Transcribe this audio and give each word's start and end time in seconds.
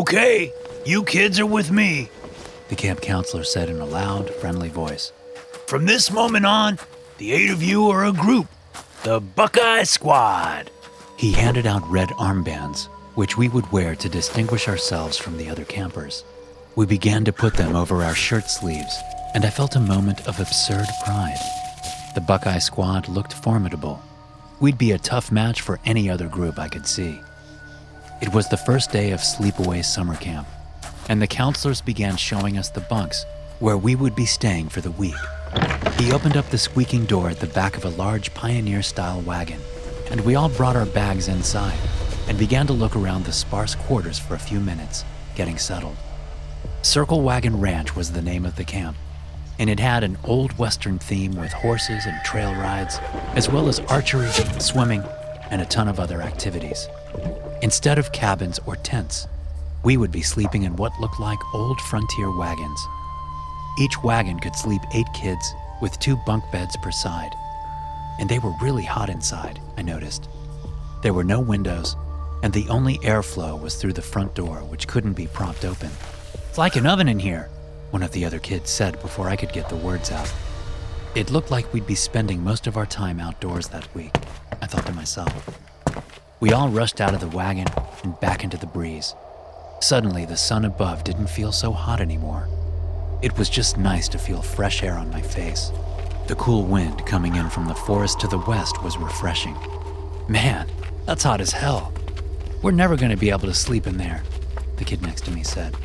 Okay, 0.00 0.50
you 0.86 1.04
kids 1.04 1.38
are 1.38 1.44
with 1.44 1.70
me. 1.70 2.08
The 2.70 2.74
camp 2.74 3.02
counselor 3.02 3.44
said 3.44 3.68
in 3.68 3.80
a 3.80 3.84
loud, 3.84 4.30
friendly 4.36 4.70
voice. 4.70 5.12
From 5.66 5.84
this 5.84 6.10
moment 6.10 6.46
on, 6.46 6.78
the 7.18 7.32
eight 7.32 7.50
of 7.50 7.62
you 7.62 7.90
are 7.90 8.06
a 8.06 8.12
group, 8.12 8.46
the 9.02 9.20
Buckeye 9.20 9.82
Squad. 9.82 10.70
He 11.18 11.32
handed 11.32 11.66
out 11.66 11.86
red 11.86 12.08
armbands, 12.18 12.86
which 13.14 13.36
we 13.36 13.50
would 13.50 13.70
wear 13.72 13.94
to 13.96 14.08
distinguish 14.08 14.68
ourselves 14.68 15.18
from 15.18 15.36
the 15.36 15.50
other 15.50 15.66
campers. 15.66 16.24
We 16.76 16.86
began 16.86 17.26
to 17.26 17.32
put 17.34 17.52
them 17.52 17.76
over 17.76 18.02
our 18.02 18.14
shirt 18.14 18.48
sleeves, 18.48 18.98
and 19.34 19.44
I 19.44 19.50
felt 19.50 19.76
a 19.76 19.80
moment 19.80 20.26
of 20.26 20.40
absurd 20.40 20.86
pride. 21.04 21.36
The 22.14 22.22
Buckeye 22.22 22.60
Squad 22.60 23.06
looked 23.06 23.34
formidable. 23.34 24.02
We'd 24.60 24.78
be 24.78 24.92
a 24.92 24.98
tough 24.98 25.30
match 25.30 25.60
for 25.60 25.78
any 25.84 26.08
other 26.08 26.26
group 26.26 26.58
I 26.58 26.68
could 26.68 26.86
see. 26.86 27.20
It 28.20 28.34
was 28.34 28.48
the 28.48 28.56
first 28.58 28.92
day 28.92 29.12
of 29.12 29.20
Sleepaway 29.20 29.82
Summer 29.82 30.14
Camp, 30.14 30.46
and 31.08 31.22
the 31.22 31.26
counselors 31.26 31.80
began 31.80 32.18
showing 32.18 32.58
us 32.58 32.68
the 32.68 32.82
bunks 32.82 33.24
where 33.60 33.78
we 33.78 33.94
would 33.96 34.14
be 34.14 34.26
staying 34.26 34.68
for 34.68 34.82
the 34.82 34.90
week. 34.90 35.14
He 35.96 36.12
opened 36.12 36.36
up 36.36 36.46
the 36.50 36.58
squeaking 36.58 37.06
door 37.06 37.30
at 37.30 37.40
the 37.40 37.46
back 37.46 37.78
of 37.78 37.86
a 37.86 37.88
large 37.88 38.34
pioneer 38.34 38.82
style 38.82 39.22
wagon, 39.22 39.58
and 40.10 40.20
we 40.20 40.34
all 40.34 40.50
brought 40.50 40.76
our 40.76 40.84
bags 40.84 41.28
inside 41.28 41.78
and 42.28 42.38
began 42.38 42.66
to 42.66 42.74
look 42.74 42.94
around 42.94 43.24
the 43.24 43.32
sparse 43.32 43.74
quarters 43.74 44.18
for 44.18 44.34
a 44.34 44.38
few 44.38 44.60
minutes, 44.60 45.02
getting 45.34 45.56
settled. 45.56 45.96
Circle 46.82 47.22
Wagon 47.22 47.58
Ranch 47.58 47.96
was 47.96 48.12
the 48.12 48.20
name 48.20 48.44
of 48.44 48.56
the 48.56 48.64
camp, 48.64 48.98
and 49.58 49.70
it 49.70 49.80
had 49.80 50.04
an 50.04 50.18
old 50.24 50.58
Western 50.58 50.98
theme 50.98 51.32
with 51.32 51.54
horses 51.54 52.04
and 52.04 52.22
trail 52.22 52.52
rides, 52.52 52.98
as 53.34 53.48
well 53.48 53.66
as 53.66 53.80
archery, 53.80 54.28
swimming, 54.58 55.02
and 55.50 55.62
a 55.62 55.66
ton 55.66 55.88
of 55.88 55.98
other 55.98 56.20
activities. 56.20 56.86
Instead 57.62 57.98
of 57.98 58.10
cabins 58.12 58.58
or 58.64 58.76
tents, 58.76 59.28
we 59.84 59.98
would 59.98 60.10
be 60.10 60.22
sleeping 60.22 60.62
in 60.62 60.76
what 60.76 60.98
looked 60.98 61.20
like 61.20 61.38
old 61.54 61.78
frontier 61.78 62.34
wagons. 62.34 62.86
Each 63.78 64.02
wagon 64.02 64.40
could 64.40 64.56
sleep 64.56 64.80
eight 64.94 65.08
kids 65.12 65.54
with 65.82 65.98
two 65.98 66.16
bunk 66.24 66.42
beds 66.50 66.74
per 66.78 66.90
side. 66.90 67.34
And 68.18 68.30
they 68.30 68.38
were 68.38 68.54
really 68.62 68.84
hot 68.84 69.10
inside, 69.10 69.60
I 69.76 69.82
noticed. 69.82 70.28
There 71.02 71.12
were 71.12 71.24
no 71.24 71.40
windows, 71.40 71.96
and 72.42 72.52
the 72.52 72.68
only 72.70 72.96
airflow 72.98 73.60
was 73.60 73.76
through 73.76 73.92
the 73.92 74.02
front 74.02 74.34
door, 74.34 74.58
which 74.60 74.88
couldn't 74.88 75.12
be 75.12 75.26
propped 75.26 75.66
open. 75.66 75.90
It's 76.48 76.58
like 76.58 76.76
an 76.76 76.86
oven 76.86 77.08
in 77.08 77.18
here, 77.18 77.50
one 77.90 78.02
of 78.02 78.12
the 78.12 78.24
other 78.24 78.38
kids 78.38 78.70
said 78.70 79.00
before 79.02 79.28
I 79.28 79.36
could 79.36 79.52
get 79.52 79.68
the 79.68 79.76
words 79.76 80.10
out. 80.10 80.32
It 81.14 81.30
looked 81.30 81.50
like 81.50 81.70
we'd 81.74 81.86
be 81.86 81.94
spending 81.94 82.42
most 82.42 82.66
of 82.66 82.78
our 82.78 82.86
time 82.86 83.20
outdoors 83.20 83.68
that 83.68 83.94
week, 83.94 84.14
I 84.62 84.66
thought 84.66 84.86
to 84.86 84.92
myself. 84.92 85.69
We 86.40 86.52
all 86.52 86.70
rushed 86.70 87.02
out 87.02 87.12
of 87.12 87.20
the 87.20 87.28
wagon 87.28 87.66
and 88.02 88.18
back 88.18 88.44
into 88.44 88.56
the 88.56 88.66
breeze. 88.66 89.14
Suddenly, 89.80 90.24
the 90.24 90.38
sun 90.38 90.64
above 90.64 91.04
didn't 91.04 91.28
feel 91.28 91.52
so 91.52 91.70
hot 91.70 92.00
anymore. 92.00 92.48
It 93.20 93.36
was 93.36 93.50
just 93.50 93.76
nice 93.76 94.08
to 94.08 94.18
feel 94.18 94.40
fresh 94.40 94.82
air 94.82 94.96
on 94.96 95.10
my 95.10 95.20
face. 95.20 95.70
The 96.28 96.36
cool 96.36 96.64
wind 96.64 97.04
coming 97.04 97.36
in 97.36 97.50
from 97.50 97.66
the 97.66 97.74
forest 97.74 98.20
to 98.20 98.26
the 98.26 98.38
west 98.38 98.82
was 98.82 98.96
refreshing. 98.96 99.54
Man, 100.28 100.66
that's 101.04 101.24
hot 101.24 101.42
as 101.42 101.52
hell. 101.52 101.92
We're 102.62 102.70
never 102.70 102.96
going 102.96 103.10
to 103.10 103.18
be 103.18 103.28
able 103.28 103.40
to 103.40 103.52
sleep 103.54 103.86
in 103.86 103.98
there, 103.98 104.22
the 104.76 104.84
kid 104.84 105.02
next 105.02 105.26
to 105.26 105.30
me 105.30 105.42
said. 105.42 105.76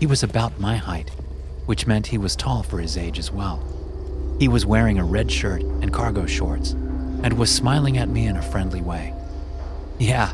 He 0.00 0.06
was 0.06 0.24
about 0.24 0.58
my 0.58 0.74
height, 0.74 1.10
which 1.66 1.86
meant 1.86 2.08
he 2.08 2.18
was 2.18 2.34
tall 2.34 2.64
for 2.64 2.80
his 2.80 2.96
age 2.96 3.20
as 3.20 3.30
well. 3.30 3.62
He 4.40 4.48
was 4.48 4.66
wearing 4.66 4.98
a 4.98 5.04
red 5.04 5.30
shirt 5.30 5.62
and 5.62 5.92
cargo 5.92 6.26
shorts 6.26 6.72
and 6.72 7.34
was 7.34 7.54
smiling 7.54 7.98
at 7.98 8.08
me 8.08 8.26
in 8.26 8.36
a 8.36 8.42
friendly 8.42 8.80
way. 8.80 9.14
Yeah, 9.98 10.32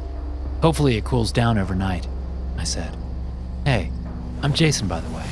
hopefully 0.60 0.96
it 0.96 1.04
cools 1.04 1.32
down 1.32 1.58
overnight, 1.58 2.06
I 2.58 2.64
said. 2.64 2.96
Hey, 3.64 3.90
I'm 4.42 4.52
Jason, 4.52 4.88
by 4.88 5.00
the 5.00 5.10
way. 5.10 5.24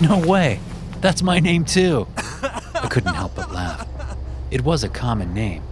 No 0.00 0.18
way! 0.26 0.58
That's 1.00 1.22
my 1.22 1.38
name 1.38 1.64
too! 1.64 2.06
I 2.16 2.88
couldn't 2.90 3.14
help 3.14 3.34
but 3.34 3.52
laugh. 3.52 3.86
It 4.50 4.64
was 4.64 4.84
a 4.84 4.88
common 4.88 5.34
name, 5.34 5.62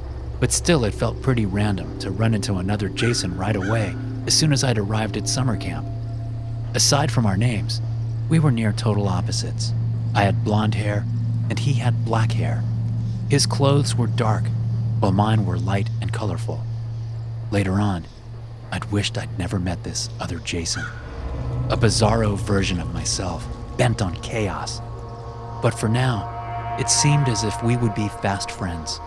but 0.41 0.53
still 0.53 0.85
it 0.85 0.95
felt 0.95 1.23
pretty 1.23 1.47
random 1.47 1.99
to 2.01 2.11
run 2.11 2.35
into 2.35 2.57
another 2.57 2.89
Jason 2.89 3.37
right 3.37 3.57
away 3.57 3.95
as 4.27 4.35
soon 4.35 4.53
as 4.53 4.63
I'd 4.63 4.79
arrived 4.79 5.17
at 5.17 5.29
summer 5.29 5.57
camp. 5.57 5.87
Aside 6.75 7.11
from 7.11 7.27
our 7.27 7.37
names, 7.37 7.81
we 8.29 8.39
were 8.39 8.51
near 8.51 8.73
total 8.73 9.09
opposites. 9.09 9.73
I 10.15 10.23
had 10.23 10.45
blonde 10.45 10.75
hair, 10.75 11.05
and 11.49 11.59
he 11.59 11.73
had 11.73 12.05
black 12.05 12.33
hair. 12.33 12.63
His 13.29 13.47
clothes 13.47 13.95
were 13.95 14.07
dark, 14.07 14.45
while 15.01 15.13
mine 15.13 15.47
were 15.47 15.59
light 15.59 15.89
and 16.01 16.13
colorful. 16.13 16.63
Later 17.51 17.81
on, 17.81 18.05
I'd 18.71 18.85
wished 18.93 19.19
I'd 19.19 19.39
never 19.39 19.59
met 19.59 19.83
this 19.83 20.09
other 20.21 20.39
Jason. 20.39 20.85
A 21.71 21.77
bizarro 21.77 22.39
version 22.39 22.81
of 22.81 22.95
myself, 22.95 23.47
bent 23.77 24.03
on 24.03 24.15
chaos. 24.23 24.81
But 25.61 25.73
for 25.73 25.89
now, 25.89 26.77
it 26.79 26.89
seemed 26.89 27.29
as 27.29 27.43
if 27.43 27.61
we 27.63 27.77
would 27.77 27.95
be 27.95 28.09
fast 28.23 28.53
friends. 28.53 29.01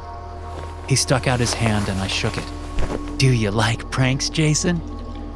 He 0.90 0.96
stuck 0.98 1.28
out 1.28 1.40
his 1.40 1.54
hand 1.54 1.88
and 1.88 2.00
I 2.02 2.08
shook 2.08 2.38
it. 2.38 3.18
Do 3.18 3.31
you 3.31 3.52
like 3.52 3.90
pranks, 3.90 4.30
Jason? 4.30 4.81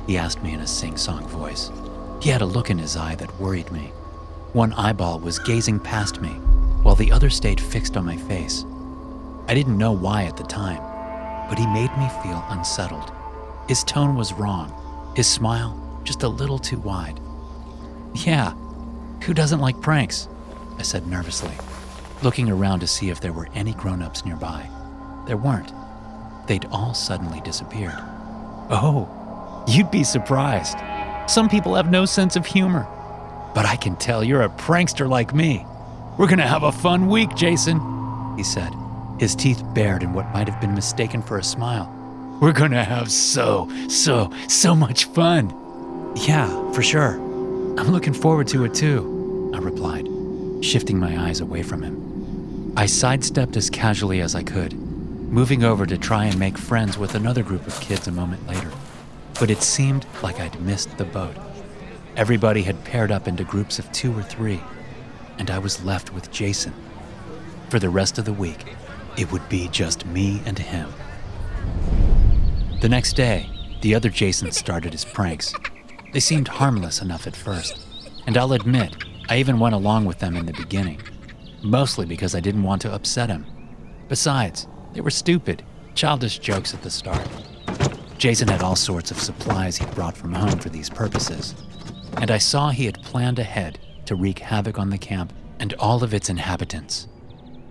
He 0.05 0.17
asked 0.17 0.43
me 0.43 0.53
in 0.53 0.59
a 0.59 0.67
sing 0.67 0.97
song 0.97 1.25
voice. 1.27 1.71
He 2.21 2.29
had 2.29 2.41
a 2.41 2.45
look 2.45 2.69
in 2.69 2.77
his 2.77 2.97
eye 2.97 3.15
that 3.15 3.39
worried 3.39 3.71
me. 3.71 3.91
One 4.51 4.73
eyeball 4.73 5.19
was 5.19 5.39
gazing 5.39 5.79
past 5.79 6.21
me, 6.21 6.29
while 6.83 6.95
the 6.95 7.11
other 7.11 7.29
stayed 7.29 7.61
fixed 7.61 7.95
on 7.95 8.05
my 8.05 8.17
face. 8.17 8.65
I 9.47 9.53
didn't 9.53 9.77
know 9.77 9.93
why 9.93 10.23
at 10.23 10.35
the 10.35 10.43
time, 10.43 10.81
but 11.49 11.59
he 11.59 11.67
made 11.67 11.95
me 11.97 12.09
feel 12.23 12.43
unsettled. 12.49 13.11
His 13.67 13.83
tone 13.83 14.15
was 14.15 14.33
wrong, 14.33 14.73
his 15.15 15.27
smile 15.27 15.83
just 16.03 16.23
a 16.23 16.27
little 16.27 16.57
too 16.57 16.79
wide. 16.79 17.19
Yeah, 18.13 18.53
who 19.23 19.33
doesn't 19.33 19.59
like 19.59 19.81
pranks? 19.81 20.29
I 20.79 20.81
said 20.83 21.05
nervously, 21.05 21.53
looking 22.23 22.49
around 22.49 22.79
to 22.79 22.87
see 22.87 23.09
if 23.09 23.19
there 23.19 23.33
were 23.33 23.49
any 23.53 23.73
grown 23.73 24.01
ups 24.01 24.25
nearby. 24.25 24.69
There 25.25 25.37
weren't. 25.37 25.73
They'd 26.47 26.65
all 26.71 26.93
suddenly 26.93 27.41
disappeared. 27.41 27.97
Oh, 28.69 29.65
you'd 29.67 29.91
be 29.91 30.05
surprised. 30.05 30.77
Some 31.29 31.49
people 31.49 31.75
have 31.75 31.91
no 31.91 32.05
sense 32.05 32.37
of 32.37 32.45
humor. 32.45 32.87
But 33.53 33.65
I 33.65 33.75
can 33.75 33.95
tell 33.97 34.23
you're 34.23 34.43
a 34.43 34.49
prankster 34.49 35.09
like 35.09 35.33
me. 35.33 35.65
We're 36.17 36.27
gonna 36.27 36.47
have 36.47 36.63
a 36.63 36.71
fun 36.71 37.07
week, 37.07 37.35
Jason, 37.35 37.81
he 38.37 38.43
said, 38.43 38.71
his 39.19 39.35
teeth 39.35 39.63
bared 39.73 40.03
in 40.03 40.13
what 40.13 40.31
might 40.33 40.47
have 40.47 40.61
been 40.61 40.75
mistaken 40.75 41.21
for 41.21 41.37
a 41.37 41.43
smile. 41.43 41.93
We're 42.41 42.53
gonna 42.53 42.83
have 42.83 43.11
so, 43.11 43.69
so, 43.89 44.31
so 44.47 44.75
much 44.75 45.05
fun. 45.05 45.53
Yeah, 46.15 46.71
for 46.71 46.83
sure. 46.83 47.13
I'm 47.79 47.89
looking 47.89 48.13
forward 48.13 48.47
to 48.49 48.65
it 48.65 48.73
too, 48.73 49.51
I 49.55 49.59
replied, 49.59 50.07
shifting 50.63 50.99
my 50.99 51.27
eyes 51.27 51.41
away 51.41 51.63
from 51.63 51.81
him. 51.81 52.73
I 52.77 52.85
sidestepped 52.85 53.57
as 53.57 53.71
casually 53.71 54.21
as 54.21 54.35
I 54.35 54.43
could, 54.43 54.73
moving 54.73 55.63
over 55.63 55.85
to 55.87 55.97
try 55.97 56.25
and 56.25 56.37
make 56.37 56.57
friends 56.57 56.97
with 56.97 57.15
another 57.15 57.41
group 57.41 57.65
of 57.65 57.79
kids 57.81 58.07
a 58.07 58.11
moment 58.11 58.47
later. 58.47 58.71
But 59.39 59.49
it 59.49 59.63
seemed 59.63 60.05
like 60.21 60.39
I'd 60.39 60.61
missed 60.61 60.97
the 60.97 61.05
boat. 61.05 61.35
Everybody 62.15 62.61
had 62.63 62.83
paired 62.83 63.11
up 63.11 63.27
into 63.27 63.43
groups 63.43 63.79
of 63.79 63.91
two 63.91 64.17
or 64.17 64.23
three, 64.23 64.61
and 65.39 65.49
I 65.49 65.59
was 65.59 65.83
left 65.83 66.13
with 66.13 66.31
Jason. 66.31 66.73
For 67.69 67.79
the 67.79 67.89
rest 67.89 68.17
of 68.17 68.25
the 68.25 68.33
week, 68.33 68.63
it 69.17 69.31
would 69.31 69.47
be 69.49 69.67
just 69.69 70.05
me 70.05 70.41
and 70.45 70.57
him. 70.57 70.93
The 72.81 72.89
next 72.89 73.13
day, 73.13 73.49
the 73.81 73.95
other 73.95 74.09
Jason 74.09 74.51
started 74.51 74.93
his 74.93 75.03
pranks. 75.03 75.53
They 76.13 76.19
seemed 76.19 76.47
harmless 76.47 77.01
enough 77.01 77.27
at 77.27 77.35
first, 77.35 77.85
and 78.27 78.37
I'll 78.37 78.53
admit, 78.53 78.95
I 79.29 79.39
even 79.39 79.59
went 79.59 79.75
along 79.75 80.05
with 80.05 80.19
them 80.19 80.37
in 80.37 80.45
the 80.45 80.53
beginning, 80.53 81.01
mostly 81.63 82.05
because 82.05 82.35
I 82.35 82.39
didn't 82.39 82.63
want 82.63 82.81
to 82.83 82.93
upset 82.93 83.29
him. 83.29 83.45
Besides, 84.07 84.67
they 84.93 85.01
were 85.01 85.09
stupid, 85.09 85.63
childish 85.95 86.39
jokes 86.39 86.73
at 86.73 86.81
the 86.83 86.89
start. 86.91 87.27
Jason 88.17 88.47
had 88.47 88.61
all 88.61 88.75
sorts 88.75 89.11
of 89.11 89.19
supplies 89.19 89.77
he'd 89.77 89.93
brought 89.93 90.17
from 90.17 90.33
home 90.33 90.59
for 90.59 90.69
these 90.69 90.89
purposes, 90.89 91.55
and 92.17 92.31
I 92.31 92.37
saw 92.37 92.69
he 92.69 92.85
had 92.85 93.01
planned 93.01 93.39
ahead 93.39 93.79
to 94.05 94.15
wreak 94.15 94.39
havoc 94.39 94.79
on 94.79 94.89
the 94.89 94.97
camp 94.97 95.33
and 95.59 95.73
all 95.75 96.03
of 96.03 96.13
its 96.13 96.29
inhabitants. 96.29 97.07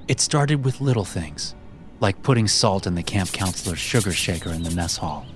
It 0.08 0.20
started 0.20 0.64
with 0.64 0.80
little 0.80 1.04
things, 1.04 1.56
like 1.98 2.22
putting 2.22 2.46
salt 2.46 2.86
in 2.86 2.94
the 2.94 3.02
camp 3.02 3.32
counselor's 3.32 3.80
sugar 3.80 4.12
shaker 4.12 4.50
in 4.50 4.62
the 4.62 4.70
mess 4.70 4.96
hall. 4.96 5.26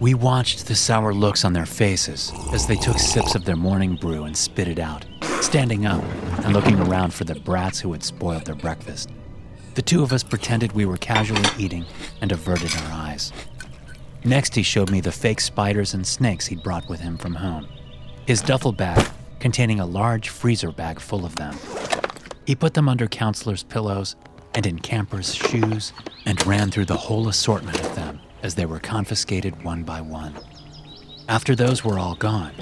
We 0.00 0.14
watched 0.14 0.66
the 0.66 0.74
sour 0.74 1.12
looks 1.12 1.44
on 1.44 1.52
their 1.52 1.66
faces 1.66 2.32
as 2.50 2.66
they 2.66 2.76
took 2.76 2.98
sips 2.98 3.34
of 3.34 3.44
their 3.44 3.54
morning 3.54 3.96
brew 3.96 4.24
and 4.24 4.34
spit 4.34 4.66
it 4.66 4.78
out, 4.78 5.04
standing 5.42 5.84
up 5.84 6.02
and 6.42 6.54
looking 6.54 6.80
around 6.80 7.12
for 7.12 7.24
the 7.24 7.34
brats 7.34 7.78
who 7.78 7.92
had 7.92 8.02
spoiled 8.02 8.46
their 8.46 8.54
breakfast. 8.54 9.10
The 9.74 9.82
two 9.82 10.02
of 10.02 10.10
us 10.10 10.22
pretended 10.22 10.72
we 10.72 10.86
were 10.86 10.96
casually 10.96 11.46
eating 11.58 11.84
and 12.22 12.32
averted 12.32 12.74
our 12.74 12.92
eyes. 12.92 13.30
Next, 14.24 14.54
he 14.54 14.62
showed 14.62 14.90
me 14.90 15.02
the 15.02 15.12
fake 15.12 15.40
spiders 15.40 15.92
and 15.92 16.06
snakes 16.06 16.46
he'd 16.46 16.62
brought 16.62 16.88
with 16.88 17.00
him 17.00 17.18
from 17.18 17.34
home. 17.34 17.68
His 18.26 18.40
duffel 18.40 18.72
bag 18.72 19.06
containing 19.38 19.80
a 19.80 19.86
large 19.86 20.30
freezer 20.30 20.72
bag 20.72 20.98
full 20.98 21.26
of 21.26 21.36
them. 21.36 21.54
He 22.46 22.54
put 22.54 22.74
them 22.74 22.88
under 22.88 23.06
counselor's 23.06 23.62
pillows 23.62 24.16
and 24.54 24.66
in 24.66 24.78
campers' 24.78 25.34
shoes 25.34 25.92
and 26.26 26.46
ran 26.46 26.70
through 26.70 26.84
the 26.84 26.96
whole 26.96 27.28
assortment 27.28 27.80
of 27.80 27.94
them 27.94 28.20
as 28.42 28.54
they 28.54 28.66
were 28.66 28.78
confiscated 28.78 29.64
one 29.64 29.82
by 29.82 30.02
one. 30.02 30.34
After 31.26 31.56
those 31.56 31.84
were 31.84 31.98
all 31.98 32.14
gone, 32.14 32.52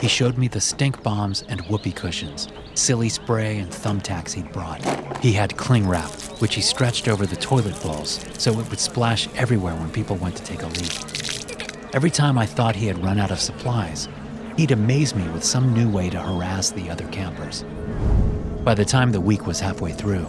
he 0.00 0.06
showed 0.06 0.38
me 0.38 0.46
the 0.46 0.60
stink 0.60 1.02
bombs 1.02 1.42
and 1.48 1.60
whoopee 1.62 1.90
cushions, 1.90 2.46
silly 2.74 3.08
spray 3.08 3.58
and 3.58 3.70
thumbtacks 3.70 4.32
he'd 4.32 4.52
brought. 4.52 4.80
He 5.18 5.32
had 5.32 5.56
cling 5.56 5.88
wrap, 5.88 6.10
which 6.40 6.54
he 6.54 6.60
stretched 6.60 7.08
over 7.08 7.26
the 7.26 7.36
toilet 7.36 7.80
bowls 7.82 8.24
so 8.38 8.52
it 8.52 8.70
would 8.70 8.78
splash 8.78 9.28
everywhere 9.34 9.74
when 9.74 9.90
people 9.90 10.16
went 10.16 10.36
to 10.36 10.44
take 10.44 10.62
a 10.62 10.68
leak. 10.68 11.92
Every 11.92 12.10
time 12.10 12.38
I 12.38 12.46
thought 12.46 12.76
he 12.76 12.86
had 12.86 13.02
run 13.02 13.18
out 13.18 13.32
of 13.32 13.40
supplies, 13.40 14.08
he'd 14.56 14.70
amaze 14.70 15.14
me 15.16 15.28
with 15.30 15.42
some 15.42 15.74
new 15.74 15.88
way 15.88 16.08
to 16.10 16.20
harass 16.20 16.70
the 16.70 16.88
other 16.88 17.08
campers. 17.08 17.64
By 18.64 18.72
the 18.72 18.82
time 18.82 19.12
the 19.12 19.20
week 19.20 19.46
was 19.46 19.60
halfway 19.60 19.92
through, 19.92 20.26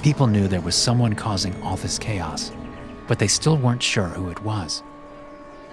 people 0.00 0.28
knew 0.28 0.46
there 0.46 0.60
was 0.60 0.76
someone 0.76 1.14
causing 1.14 1.60
all 1.64 1.74
this 1.76 1.98
chaos, 1.98 2.52
but 3.08 3.18
they 3.18 3.26
still 3.26 3.56
weren't 3.56 3.82
sure 3.82 4.06
who 4.06 4.30
it 4.30 4.40
was. 4.44 4.84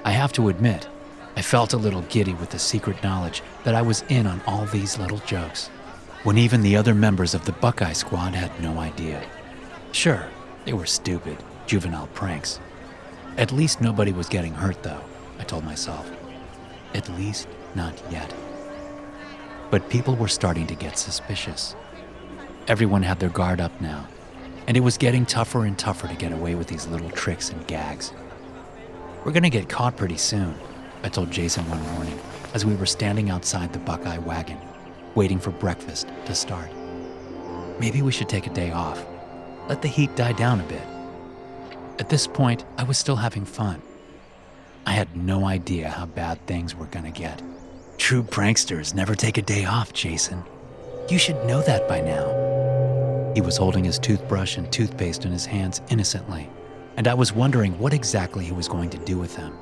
I 0.04 0.10
have 0.10 0.34
to 0.34 0.50
admit, 0.50 0.88
I 1.38 1.44
felt 1.44 1.74
a 1.74 1.78
little 1.78 2.02
giddy 2.10 2.34
with 2.34 2.50
the 2.50 2.58
secret 2.58 3.04
knowledge 3.04 3.44
that 3.64 3.76
I 3.76 3.84
was 3.84 4.04
in 4.10 4.26
on 4.26 4.42
all 4.48 4.66
these 4.66 4.98
little 4.98 5.20
jokes, 5.20 5.68
when 6.24 6.36
even 6.40 6.64
the 6.64 6.76
other 6.76 6.96
members 6.96 7.36
of 7.36 7.46
the 7.46 7.52
Buckeye 7.52 7.94
Squad 7.94 8.34
had 8.34 8.60
no 8.60 8.80
idea. 8.80 9.24
Sure, 9.92 10.26
they 10.66 10.74
were 10.74 10.88
stupid, 10.88 11.38
juvenile 11.68 12.08
pranks. 12.16 12.60
At 13.38 13.52
least 13.52 13.82
nobody 13.82 14.14
was 14.14 14.28
getting 14.28 14.56
hurt, 14.56 14.82
though, 14.82 15.04
I 15.38 15.44
told 15.44 15.64
myself. 15.64 16.10
At 16.96 17.08
least 17.10 17.48
not 17.76 18.02
yet. 18.12 18.34
But 19.70 19.92
people 19.92 20.16
were 20.16 20.28
starting 20.28 20.66
to 20.66 20.76
get 20.76 20.98
suspicious. 20.98 21.76
Everyone 22.66 23.04
had 23.04 23.20
their 23.20 23.30
guard 23.30 23.60
up 23.60 23.82
now, 23.82 24.08
and 24.68 24.78
it 24.78 24.80
was 24.80 24.98
getting 24.98 25.26
tougher 25.26 25.66
and 25.66 25.78
tougher 25.78 26.08
to 26.08 26.16
get 26.16 26.32
away 26.32 26.56
with 26.56 26.68
these 26.68 26.88
little 26.88 27.10
tricks 27.10 27.50
and 27.50 27.68
gags. 27.68 28.14
We're 29.26 29.34
gonna 29.34 29.50
get 29.50 29.68
caught 29.68 29.98
pretty 29.98 30.16
soon, 30.16 30.56
I 31.04 31.10
told 31.10 31.30
Jason 31.30 31.70
one 31.70 31.82
morning 31.94 32.18
as 32.54 32.66
we 32.66 32.76
were 32.76 32.86
standing 32.86 33.30
outside 33.30 33.74
the 33.74 33.80
Buckeye 33.80 34.18
wagon, 34.18 34.58
waiting 35.14 35.40
for 35.40 35.52
breakfast 35.52 36.08
to 36.26 36.34
start. 36.34 36.70
Maybe 37.82 38.02
we 38.02 38.14
should 38.14 38.30
take 38.30 38.48
a 38.48 38.54
day 38.54 38.72
off, 38.72 39.06
let 39.68 39.82
the 39.82 39.90
heat 39.90 40.16
die 40.16 40.34
down 40.34 40.62
a 40.62 40.64
bit. 40.64 40.88
At 42.00 42.08
this 42.08 42.28
point, 42.28 42.64
I 42.78 42.84
was 42.84 42.98
still 42.98 43.18
having 43.18 43.44
fun. 43.44 43.82
I 44.86 44.92
had 44.92 45.18
no 45.18 45.46
idea 45.46 45.90
how 45.90 46.06
bad 46.06 46.46
things 46.48 46.76
were 46.76 46.86
gonna 46.86 47.12
get. 47.12 47.42
True 47.98 48.24
pranksters 48.24 48.94
never 48.94 49.16
take 49.16 49.38
a 49.38 49.42
day 49.42 49.66
off, 49.66 49.92
Jason. 49.92 50.44
You 51.10 51.18
should 51.18 51.44
know 51.46 51.62
that 51.64 51.90
by 51.90 52.00
now. 52.00 52.53
He 53.34 53.42
was 53.42 53.58
holding 53.58 53.84
his 53.84 53.98
toothbrush 53.98 54.58
and 54.58 54.72
toothpaste 54.72 55.26
in 55.26 55.32
his 55.32 55.46
hands 55.46 55.82
innocently, 55.90 56.50
and 56.98 57.08
I 57.08 57.16
was 57.16 57.34
wondering 57.34 57.78
what 57.80 57.94
exactly 57.94 58.46
he 58.46 58.52
was 58.52 58.68
going 58.68 58.92
to 58.92 58.98
do 59.00 59.18
with 59.18 59.36
them. 59.36 59.58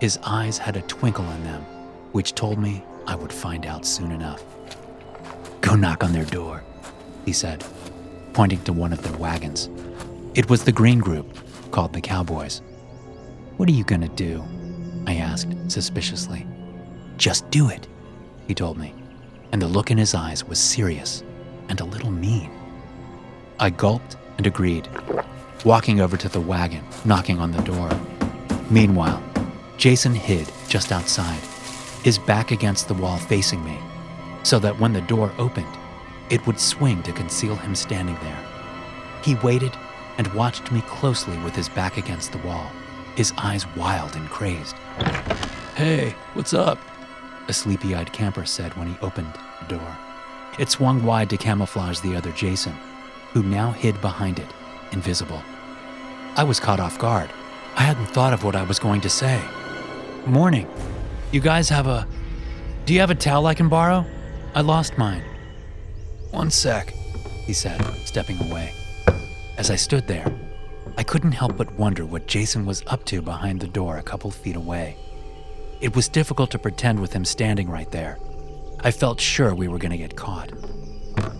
His 0.00 0.18
eyes 0.24 0.58
had 0.58 0.76
a 0.76 0.82
twinkle 0.82 1.28
in 1.30 1.44
them, 1.44 1.62
which 2.12 2.34
told 2.34 2.58
me 2.58 2.84
I 3.06 3.14
would 3.14 3.32
find 3.32 3.66
out 3.66 3.86
soon 3.86 4.10
enough. 4.10 4.42
Go 5.60 5.76
knock 5.76 6.02
on 6.02 6.12
their 6.12 6.24
door, 6.24 6.64
he 7.24 7.32
said, 7.32 7.64
pointing 8.32 8.62
to 8.64 8.72
one 8.72 8.92
of 8.92 9.02
their 9.02 9.16
wagons. 9.16 9.70
It 10.34 10.50
was 10.50 10.64
the 10.64 10.72
green 10.72 10.98
group, 10.98 11.38
called 11.70 11.92
the 11.92 12.00
Cowboys. 12.00 12.62
What 13.58 13.68
are 13.68 13.72
you 13.72 13.84
gonna 13.84 14.08
do? 14.08 14.44
I 15.06 15.16
asked 15.16 15.54
suspiciously. 15.68 16.46
Just 17.16 17.48
do 17.50 17.68
it, 17.68 17.86
he 18.48 18.54
told 18.54 18.76
me, 18.76 18.92
and 19.52 19.62
the 19.62 19.68
look 19.68 19.90
in 19.90 19.98
his 19.98 20.14
eyes 20.14 20.44
was 20.44 20.58
serious 20.58 21.22
and 21.68 21.80
a 21.80 21.84
little 21.84 22.10
mean. 22.10 22.57
I 23.60 23.70
gulped 23.70 24.16
and 24.36 24.46
agreed, 24.46 24.88
walking 25.64 26.00
over 26.00 26.16
to 26.16 26.28
the 26.28 26.40
wagon, 26.40 26.84
knocking 27.04 27.40
on 27.40 27.50
the 27.50 27.62
door. 27.62 27.90
Meanwhile, 28.70 29.20
Jason 29.76 30.14
hid 30.14 30.50
just 30.68 30.92
outside, 30.92 31.40
his 32.04 32.18
back 32.18 32.52
against 32.52 32.86
the 32.86 32.94
wall 32.94 33.16
facing 33.16 33.64
me, 33.64 33.76
so 34.44 34.60
that 34.60 34.78
when 34.78 34.92
the 34.92 35.00
door 35.00 35.32
opened, 35.38 35.66
it 36.30 36.46
would 36.46 36.60
swing 36.60 37.02
to 37.02 37.12
conceal 37.12 37.56
him 37.56 37.74
standing 37.74 38.16
there. 38.22 38.38
He 39.24 39.34
waited 39.36 39.72
and 40.18 40.32
watched 40.34 40.70
me 40.70 40.80
closely 40.82 41.36
with 41.38 41.56
his 41.56 41.68
back 41.68 41.96
against 41.96 42.30
the 42.30 42.38
wall, 42.38 42.70
his 43.16 43.32
eyes 43.38 43.66
wild 43.74 44.14
and 44.14 44.28
crazed. 44.28 44.76
Hey, 45.74 46.14
what's 46.34 46.54
up? 46.54 46.78
A 47.48 47.52
sleepy 47.52 47.94
eyed 47.96 48.12
camper 48.12 48.44
said 48.44 48.76
when 48.76 48.86
he 48.86 48.96
opened 49.00 49.32
the 49.60 49.78
door. 49.78 49.96
It 50.60 50.70
swung 50.70 51.04
wide 51.04 51.30
to 51.30 51.36
camouflage 51.36 52.00
the 52.00 52.14
other 52.14 52.30
Jason, 52.32 52.74
who 53.32 53.42
now 53.42 53.72
hid 53.72 54.00
behind 54.00 54.38
it, 54.38 54.48
invisible. 54.92 55.42
I 56.36 56.44
was 56.44 56.60
caught 56.60 56.80
off 56.80 56.98
guard. 56.98 57.30
I 57.76 57.82
hadn't 57.82 58.06
thought 58.06 58.32
of 58.32 58.44
what 58.44 58.56
I 58.56 58.62
was 58.62 58.78
going 58.78 59.00
to 59.02 59.10
say. 59.10 59.40
Morning. 60.26 60.68
You 61.32 61.40
guys 61.40 61.68
have 61.68 61.86
a. 61.86 62.06
Do 62.86 62.94
you 62.94 63.00
have 63.00 63.10
a 63.10 63.14
towel 63.14 63.46
I 63.46 63.54
can 63.54 63.68
borrow? 63.68 64.04
I 64.54 64.62
lost 64.62 64.96
mine. 64.96 65.22
One 66.30 66.50
sec, 66.50 66.90
he 67.44 67.52
said, 67.52 67.82
stepping 68.04 68.40
away. 68.50 68.72
As 69.56 69.70
I 69.70 69.76
stood 69.76 70.06
there, 70.06 70.26
I 70.96 71.02
couldn't 71.02 71.32
help 71.32 71.56
but 71.56 71.72
wonder 71.74 72.04
what 72.04 72.26
Jason 72.26 72.66
was 72.66 72.82
up 72.86 73.04
to 73.06 73.22
behind 73.22 73.60
the 73.60 73.68
door 73.68 73.98
a 73.98 74.02
couple 74.02 74.30
feet 74.30 74.56
away. 74.56 74.96
It 75.80 75.94
was 75.94 76.08
difficult 76.08 76.50
to 76.52 76.58
pretend 76.58 76.98
with 76.98 77.12
him 77.12 77.24
standing 77.24 77.68
right 77.70 77.90
there. 77.90 78.18
I 78.80 78.90
felt 78.90 79.20
sure 79.20 79.54
we 79.54 79.68
were 79.68 79.78
going 79.78 79.92
to 79.92 79.98
get 79.98 80.16
caught. 80.16 80.52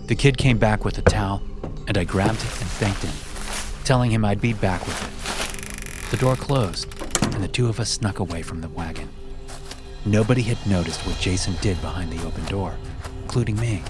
The 0.07 0.15
kid 0.15 0.37
came 0.37 0.57
back 0.57 0.85
with 0.85 0.97
a 0.97 1.01
towel, 1.01 1.41
and 1.89 1.97
I 1.97 2.03
grabbed 2.03 2.37
it 2.37 2.61
and 2.61 2.69
thanked 2.69 3.01
him, 3.01 3.83
telling 3.83 4.11
him 4.11 4.23
I'd 4.23 4.39
be 4.39 4.53
back 4.53 4.85
with 4.85 5.03
it. 5.03 6.11
The 6.11 6.17
door 6.17 6.35
closed, 6.35 6.87
and 7.33 7.43
the 7.43 7.47
two 7.47 7.67
of 7.67 7.79
us 7.79 7.89
snuck 7.89 8.19
away 8.19 8.43
from 8.43 8.61
the 8.61 8.69
wagon. 8.69 9.09
Nobody 10.05 10.43
had 10.43 10.63
noticed 10.67 11.05
what 11.05 11.19
Jason 11.19 11.55
did 11.61 11.81
behind 11.81 12.11
the 12.11 12.23
open 12.25 12.45
door, 12.45 12.77
including 13.23 13.59
me. 13.59 13.81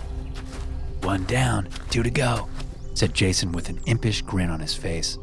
One 1.02 1.26
down, 1.26 1.68
two 1.90 2.02
to 2.02 2.10
go, 2.10 2.48
said 2.94 3.14
Jason 3.14 3.52
with 3.52 3.68
an 3.68 3.82
impish 3.86 4.22
grin 4.22 4.50
on 4.50 4.62
his 4.62 4.74
face. 4.74 5.20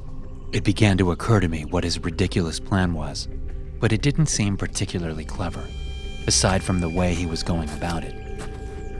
It 0.53 0.63
began 0.63 0.99
to 0.99 1.13
occur 1.13 1.41
to 1.41 1.49
me 1.49 1.65
what 1.65 1.83
his 1.83 1.99
ridiculous 1.99 2.61
plan 2.61 2.93
was, 2.93 3.27
but 3.81 3.93
it 3.93 4.03
didn't 4.03 4.27
seem 4.27 4.57
particularly 4.57 5.25
clever, 5.25 5.65
aside 6.27 6.63
from 6.63 6.81
the 6.81 6.91
way 6.91 7.15
he 7.15 7.27
was 7.27 7.43
going 7.43 7.71
about 7.71 8.05
it. 8.05 8.15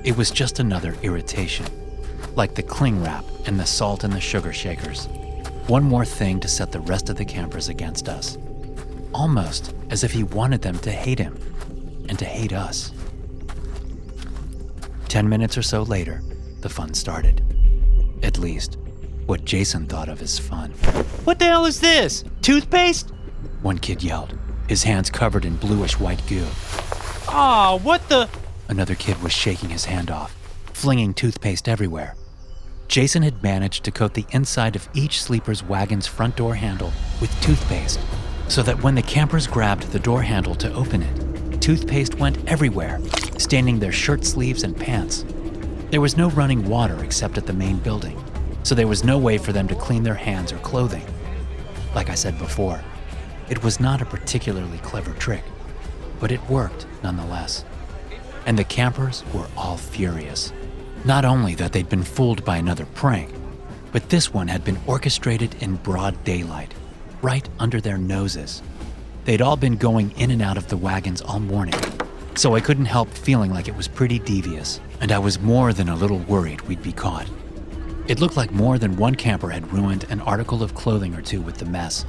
It 0.03 0.17
was 0.17 0.31
just 0.31 0.61
another 0.61 0.97
irritation, 1.03 1.67
like 2.37 2.55
the 2.55 2.63
cling 2.63 3.03
wrap 3.03 3.25
and 3.47 3.59
the 3.59 3.67
salt 3.67 4.05
and 4.05 4.13
the 4.13 4.21
sugar 4.21 4.53
shakers. 4.53 5.07
One 5.67 5.83
more 5.83 6.05
thing 6.05 6.39
to 6.41 6.49
set 6.49 6.71
the 6.71 6.81
rest 6.81 7.09
of 7.09 7.17
the 7.17 7.25
campers 7.25 7.69
against 7.69 8.09
us. 8.09 8.39
Almost 9.13 9.75
as 9.91 10.05
if 10.05 10.13
he 10.13 10.23
wanted 10.23 10.63
them 10.63 10.79
to 10.81 10.93
hate 10.93 11.19
him 11.19 11.37
and 12.09 12.19
to 12.19 12.25
hate 12.25 12.53
us. 12.53 12.93
Ten 15.09 15.29
minutes 15.29 15.57
or 15.57 15.63
so 15.63 15.83
later, 15.83 16.23
the 16.61 16.69
fun 16.69 16.93
started. 16.95 17.43
At 18.23 18.39
least, 18.39 18.77
what 19.25 19.45
Jason 19.45 19.87
thought 19.87 20.09
of 20.09 20.21
as 20.21 20.39
fun. 20.39 20.71
What 21.25 21.39
the 21.39 21.47
hell 21.47 21.65
is 21.65 21.81
this? 21.81 22.23
Toothpaste? 22.43 23.13
One 23.63 23.79
kid 23.79 24.03
yelled, 24.03 24.39
his 24.69 24.83
hands 24.83 25.11
covered 25.11 25.45
in 25.45 25.57
bluish 25.57 25.99
white 25.99 26.23
goo. 26.29 26.47
Aw, 27.29 27.73
oh, 27.73 27.79
what 27.79 28.09
the? 28.09 28.29
Another 28.69 28.95
kid 28.95 29.21
was 29.23 29.33
shaking 29.33 29.71
his 29.71 29.87
hand 29.87 30.11
off, 30.11 30.37
flinging 30.73 31.15
toothpaste 31.15 31.69
everywhere. 31.69 32.15
Jason 32.89 33.23
had 33.23 33.43
managed 33.43 33.85
to 33.85 33.91
coat 33.91 34.15
the 34.15 34.27
inside 34.31 34.77
of 34.77 34.89
each 34.95 35.21
sleeper's 35.21 35.63
wagon's 35.63 36.07
front 36.07 36.37
door 36.37 36.55
handle 36.55 36.93
with 37.21 37.41
toothpaste 37.41 38.01
so 38.49 38.63
that 38.63 38.83
when 38.83 38.95
the 38.95 39.03
campers 39.03 39.47
grabbed 39.47 39.91
the 39.91 39.99
door 39.99 40.23
handle 40.23 40.55
to 40.55 40.73
open 40.73 41.03
it, 41.03 41.61
toothpaste 41.61 42.15
went 42.17 42.39
everywhere, 42.49 43.01
staining 43.39 43.79
their 43.79 43.93
shirt 43.93 44.25
sleeves 44.25 44.63
and 44.63 44.77
pants. 44.77 45.25
There 45.91 46.01
was 46.01 46.17
no 46.17 46.31
running 46.31 46.69
water 46.69 47.03
except 47.03 47.39
at 47.39 47.47
the 47.47 47.53
main 47.53 47.79
building, 47.79 48.23
so 48.63 48.75
there 48.75 48.87
was 48.87 49.05
no 49.05 49.19
way 49.19 49.37
for 49.39 49.53
them 49.53 49.67
to 49.69 49.75
clean 49.75 50.05
their 50.05 50.15
hands 50.15 50.53
or 50.53 50.59
clothing. 50.59 51.05
Like 51.95 52.09
I 52.09 52.15
said 52.15 52.39
before, 52.39 52.81
it 53.49 53.63
was 53.63 53.81
not 53.81 54.01
a 54.01 54.07
particularly 54.07 54.79
clever 54.79 55.13
trick, 55.15 55.43
but 56.21 56.31
it 56.31 56.49
worked 56.49 56.87
nonetheless. 57.03 57.65
And 58.47 58.57
the 58.57 58.65
campers 58.65 59.25
were 59.35 59.49
all 59.57 59.77
furious. 59.77 60.53
Not 61.05 61.25
only 61.25 61.55
that 61.57 61.73
they'd 61.73 61.89
been 61.89 62.03
fooled 62.03 62.45
by 62.45 62.57
another 62.57 62.87
prank, 62.87 63.31
but 63.93 64.09
this 64.09 64.33
one 64.33 64.49
had 64.49 64.65
been 64.65 64.79
orchestrated 64.87 65.55
in 65.63 65.77
broad 65.77 66.23
daylight, 66.25 66.75
right 67.23 67.49
under 67.59 67.81
their 67.81 67.99
noses. 67.99 68.63
They'd 69.25 69.43
all 69.43 69.57
been 69.57 69.77
going 69.77 70.11
in 70.13 70.31
and 70.31 70.43
out 70.43 70.57
of 70.57 70.69
the 70.69 70.77
wagons 70.77 71.23
all 71.23 71.41
morning, 71.41 71.75
so 72.35 72.55
I 72.55 72.61
couldn't 72.61 72.87
help 72.87 73.09
feeling 73.09 73.53
like 73.53 73.69
it 73.69 73.77
was 73.77 73.89
pretty 73.89 74.19
devious, 74.19 74.81
and 75.01 75.13
I 75.13 75.19
was 75.19 75.41
more 75.41 75.73
than 75.73 75.89
a 75.89 75.97
little 75.97 76.19
worried 76.19 76.61
we'd 76.63 76.83
be 76.83 76.93
caught. 76.93 77.29
It 78.07 78.21
looked 78.21 78.37
like 78.37 78.53
more 78.53 78.79
than 78.79 78.97
one 78.97 79.15
camper 79.15 79.51
had 79.51 79.73
ruined 79.73 80.05
an 80.11 80.21
article 80.21 80.63
of 80.63 80.75
clothing 80.75 81.15
or 81.15 81.23
two 81.23 81.41
with 81.41 81.57
the 81.57 81.65
mess, 81.65 82.05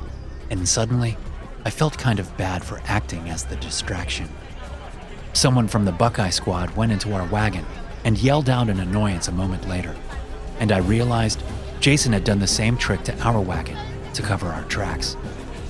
and 0.49 0.67
suddenly, 0.67 1.17
I 1.65 1.69
felt 1.69 1.97
kind 1.97 2.19
of 2.19 2.35
bad 2.37 2.63
for 2.63 2.81
acting 2.85 3.29
as 3.29 3.45
the 3.45 3.55
distraction. 3.55 4.29
Someone 5.33 5.67
from 5.67 5.85
the 5.85 5.91
Buckeye 5.91 6.29
squad 6.29 6.75
went 6.75 6.91
into 6.91 7.13
our 7.13 7.25
wagon 7.27 7.65
and 8.07 8.17
yelled 8.19 8.49
out 8.49 8.69
in 8.69 8.79
annoyance 8.79 9.27
a 9.27 9.31
moment 9.33 9.67
later, 9.67 9.93
and 10.61 10.71
I 10.71 10.77
realized 10.77 11.43
Jason 11.81 12.13
had 12.13 12.23
done 12.23 12.39
the 12.39 12.47
same 12.47 12.77
trick 12.77 13.03
to 13.03 13.19
our 13.19 13.41
wagon 13.41 13.77
to 14.13 14.21
cover 14.21 14.47
our 14.47 14.63
tracks. 14.63 15.17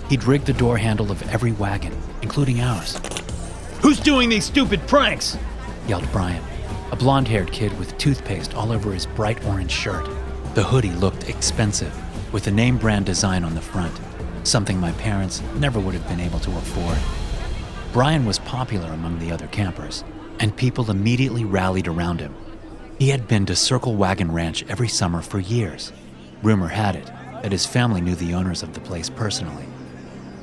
He'd 0.08 0.24
rigged 0.24 0.46
the 0.46 0.53
door 0.53 0.77
handle 0.77 1.12
of 1.12 1.27
every 1.29 1.51
wagon, 1.53 2.00
including 2.22 2.62
ours. 2.62 3.01
Who's 3.82 4.00
doing 4.00 4.29
these 4.29 4.46
stupid 4.46 4.86
pranks? 4.88 5.36
yelled 5.88 6.08
Brian, 6.12 6.44
a 6.91 6.96
blonde 6.96 7.27
haired 7.27 7.51
kid 7.51 7.75
with 7.79 7.98
toothpaste 7.98 8.53
all 8.53 8.72
over 8.72 8.94
his 8.94 9.08
bright 9.08 9.44
orange 9.46 9.72
shirt. 9.72 10.08
The 10.53 10.63
hoodie 10.63 10.91
looked 10.91 11.27
expensive, 11.27 11.91
with 12.32 12.46
a 12.46 12.51
name 12.51 12.77
brand 12.77 13.08
design 13.08 13.44
on 13.44 13.56
the 13.56 13.62
front, 13.62 14.00
something 14.44 14.79
my 14.79 14.91
parents 14.91 15.41
never 15.56 15.79
would 15.79 15.96
have 15.96 16.08
been 16.08 16.20
able 16.20 16.39
to 16.41 16.51
afford. 16.51 17.00
Brian 17.94 18.27
was 18.27 18.38
popular 18.38 18.91
among 18.94 19.17
the 19.17 19.32
other 19.32 19.48
campers, 19.48 20.03
and 20.39 20.56
people 20.56 20.89
immediately 20.89 21.46
rallied 21.46 21.88
around 21.88 22.20
him. 22.20 22.36
He 23.00 23.10
had 23.10 23.27
been 23.27 23.46
to 23.46 23.56
Circle 23.56 23.96
Wagon 23.96 24.32
Ranch 24.32 24.63
every 24.70 24.88
summer 24.88 25.22
for 25.22 25.39
years. 25.39 25.91
Rumor 26.44 26.67
had 26.67 26.96
it 26.96 27.06
that 27.41 27.51
his 27.51 27.65
family 27.65 28.01
knew 28.01 28.15
the 28.15 28.34
owners 28.34 28.63
of 28.63 28.74
the 28.74 28.79
place 28.79 29.10
personally. 29.10 29.65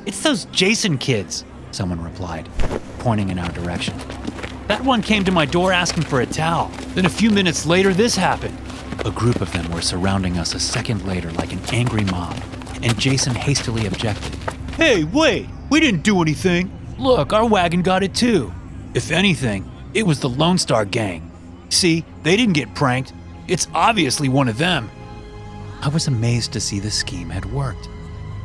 It's 0.07 0.23
those 0.23 0.45
Jason 0.47 0.99
kids, 0.99 1.45
Someone 1.75 2.01
replied, 2.01 2.49
pointing 3.01 3.31
in 3.31 3.39
our 3.41 3.51
direction. 3.51 3.99
That 4.69 4.85
one 4.85 5.03
came 5.03 5.25
to 5.25 5.33
my 5.33 5.45
door 5.45 5.73
asking 5.73 6.05
for 6.05 6.21
a 6.21 6.27
towel. 6.27 6.69
Then 6.95 7.05
a 7.05 7.11
few 7.11 7.31
minutes 7.31 7.67
later, 7.67 7.93
this 7.93 8.15
happened. 8.15 8.57
A 9.05 9.11
group 9.11 9.41
of 9.41 9.53
them 9.53 9.69
were 9.73 9.81
surrounding 9.81 10.39
us 10.39 10.55
a 10.55 10.61
second 10.61 11.05
later 11.05 11.33
like 11.33 11.53
an 11.53 11.59
angry 11.73 12.05
mob, 12.05 12.41
and 12.81 12.97
Jason 12.97 13.35
hastily 13.35 13.87
objected. 13.89 14.37
Hey, 14.77 15.03
wait! 15.03 15.49
We 15.69 15.81
didn't 15.81 16.05
do 16.05 16.23
anything. 16.23 16.71
Look, 16.97 17.33
our 17.33 17.45
wagon 17.45 17.83
got 17.83 18.05
it 18.05 18.15
too. 18.15 18.53
If 18.95 19.11
anything, 19.11 19.69
it 19.95 20.05
was 20.05 20.21
the 20.21 20.29
Lone 20.29 20.59
Star 20.59 20.85
Gang. 20.85 21.31
See, 21.71 22.05
they 22.23 22.37
didn't 22.37 22.55
get 22.55 22.75
pranked. 22.75 23.13
It's 23.49 23.69
obviously 23.75 24.29
one 24.29 24.49
of 24.49 24.59
them. 24.59 24.91
I 25.83 25.89
was 25.89 26.09
amazed 26.09 26.53
to 26.53 26.61
see 26.61 26.81
the 26.81 26.91
scheme 26.91 27.31
had 27.31 27.51
worked. 27.53 27.89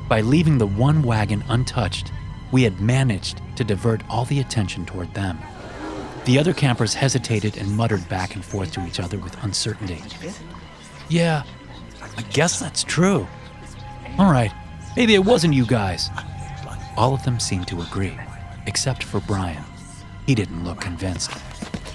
By 0.08 0.22
leaving 0.22 0.58
the 0.58 0.68
one 0.68 1.02
wagon 1.02 1.44
untouched, 1.50 2.12
we 2.52 2.64
had 2.64 2.80
managed 2.80 3.42
to 3.56 3.64
divert 3.64 4.02
all 4.10 4.26
the 4.26 4.40
attention 4.40 4.86
toward 4.86 5.14
them. 5.14 5.40
The 6.26 6.38
other 6.38 6.54
campers 6.54 6.94
hesitated 6.94 7.58
and 7.58 7.76
muttered 7.76 8.08
back 8.10 8.36
and 8.36 8.44
forth 8.44 8.72
to 8.74 8.86
each 8.86 9.00
other 9.00 9.18
with 9.18 9.42
uncertainty. 9.44 10.02
Yeah, 11.08 11.44
I 12.18 12.22
guess 12.24 12.60
that's 12.60 12.84
true. 12.84 13.28
All 14.18 14.32
right, 14.32 14.52
maybe 14.96 15.16
it 15.16 15.24
wasn't 15.24 15.54
you 15.54 15.66
guys. 15.66 16.10
All 16.98 17.14
of 17.14 17.24
them 17.24 17.40
seemed 17.40 17.68
to 17.70 17.82
agree, 17.82 18.18
except 18.68 19.04
for 19.04 19.22
Brian. 19.22 19.64
He 20.26 20.36
didn't 20.36 20.64
look 20.64 20.82
convinced. 20.82 21.32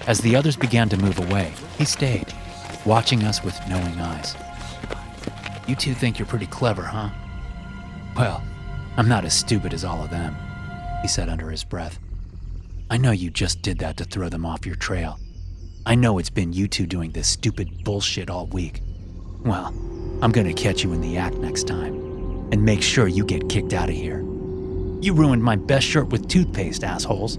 As 0.06 0.20
the 0.20 0.36
others 0.36 0.56
began 0.56 0.88
to 0.90 0.96
move 0.96 1.18
away, 1.18 1.52
he 1.78 1.84
stayed, 1.84 2.32
watching 2.84 3.22
us 3.22 3.42
with 3.42 3.58
knowing 3.68 3.98
eyes. 4.00 4.36
You 5.66 5.74
two 5.74 5.94
think 5.94 6.18
you're 6.18 6.26
pretty 6.26 6.46
clever, 6.46 6.82
huh? 6.82 7.10
Well, 8.16 8.42
I'm 8.96 9.08
not 9.08 9.24
as 9.24 9.34
stupid 9.34 9.72
as 9.72 9.84
all 9.84 10.02
of 10.02 10.10
them, 10.10 10.36
he 11.02 11.08
said 11.08 11.28
under 11.28 11.50
his 11.50 11.64
breath. 11.64 11.98
I 12.90 12.96
know 12.96 13.12
you 13.12 13.30
just 13.30 13.62
did 13.62 13.78
that 13.78 13.96
to 13.96 14.04
throw 14.04 14.28
them 14.28 14.44
off 14.44 14.66
your 14.66 14.76
trail. 14.76 15.18
I 15.86 15.94
know 15.94 16.18
it's 16.18 16.30
been 16.30 16.52
you 16.52 16.68
two 16.68 16.86
doing 16.86 17.10
this 17.10 17.28
stupid 17.28 17.82
bullshit 17.84 18.30
all 18.30 18.46
week. 18.46 18.82
Well, 19.44 19.66
I'm 20.22 20.32
gonna 20.32 20.54
catch 20.54 20.82
you 20.82 20.92
in 20.92 21.00
the 21.00 21.16
act 21.16 21.36
next 21.36 21.66
time 21.66 21.94
and 22.52 22.62
make 22.62 22.82
sure 22.82 23.08
you 23.08 23.24
get 23.24 23.48
kicked 23.48 23.72
out 23.72 23.88
of 23.88 23.94
here. 23.94 24.20
You 25.00 25.12
ruined 25.12 25.42
my 25.42 25.56
best 25.56 25.86
shirt 25.86 26.08
with 26.08 26.28
toothpaste, 26.28 26.84
assholes. 26.84 27.38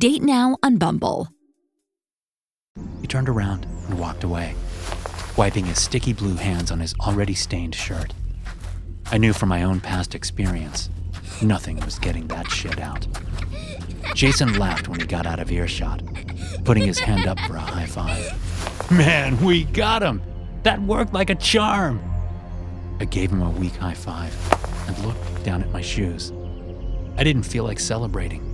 Date 0.00 0.22
now 0.22 0.56
on 0.62 0.76
Bumble. 0.76 1.26
He 3.00 3.08
turned 3.08 3.28
around 3.28 3.66
and 3.88 3.98
walked 3.98 4.22
away, 4.22 4.54
wiping 5.36 5.64
his 5.66 5.82
sticky 5.82 6.12
blue 6.12 6.36
hands 6.36 6.70
on 6.70 6.78
his 6.78 6.94
already 7.00 7.34
stained 7.34 7.74
shirt. 7.74 8.14
I 9.06 9.18
knew 9.18 9.32
from 9.32 9.48
my 9.48 9.64
own 9.64 9.80
past 9.80 10.14
experience, 10.14 10.88
nothing 11.42 11.80
was 11.80 11.98
getting 11.98 12.28
that 12.28 12.48
shit 12.48 12.78
out. 12.78 13.08
Jason 14.14 14.56
laughed 14.56 14.86
when 14.86 15.00
he 15.00 15.06
got 15.06 15.26
out 15.26 15.40
of 15.40 15.50
earshot, 15.50 16.00
putting 16.64 16.84
his 16.84 17.00
hand 17.00 17.26
up 17.26 17.40
for 17.40 17.56
a 17.56 17.60
high 17.60 17.86
five. 17.86 18.92
Man, 18.92 19.36
we 19.44 19.64
got 19.64 20.00
him. 20.00 20.22
That 20.62 20.80
worked 20.82 21.12
like 21.12 21.30
a 21.30 21.34
charm. 21.34 22.00
I 23.00 23.04
gave 23.04 23.32
him 23.32 23.42
a 23.42 23.50
weak 23.50 23.74
high 23.74 23.94
five 23.94 24.32
and 24.86 24.96
looked 25.04 25.42
down 25.42 25.60
at 25.60 25.72
my 25.72 25.80
shoes. 25.80 26.32
I 27.16 27.24
didn't 27.24 27.42
feel 27.42 27.64
like 27.64 27.80
celebrating. 27.80 28.47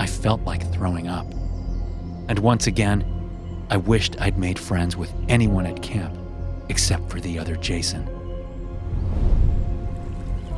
I 0.00 0.06
felt 0.06 0.40
like 0.44 0.72
throwing 0.72 1.08
up. 1.08 1.26
And 2.28 2.38
once 2.38 2.66
again, 2.66 3.04
I 3.68 3.76
wished 3.76 4.18
I'd 4.18 4.38
made 4.38 4.58
friends 4.58 4.96
with 4.96 5.12
anyone 5.28 5.66
at 5.66 5.82
camp 5.82 6.16
except 6.70 7.10
for 7.10 7.20
the 7.20 7.38
other 7.38 7.54
Jason. 7.56 8.08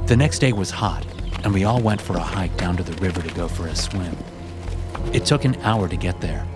The 0.07 0.17
next 0.17 0.39
day 0.39 0.53
was 0.53 0.71
hot, 0.71 1.05
and 1.43 1.53
we 1.53 1.65
all 1.65 1.81
went 1.81 2.01
for 2.01 2.17
a 2.17 2.21
hike 2.21 2.57
down 2.57 2.77
to 2.77 2.85
the 2.85 2.93
river 3.03 3.21
to 3.21 3.35
go 3.35 3.49
for 3.49 3.67
a 3.67 3.75
swim. 3.75 4.17
It 5.13 5.27
took 5.27 5.45
an 5.45 5.57
hour 5.63 5.89
to 5.89 5.97
get 5.97 6.21
there, 6.21 6.47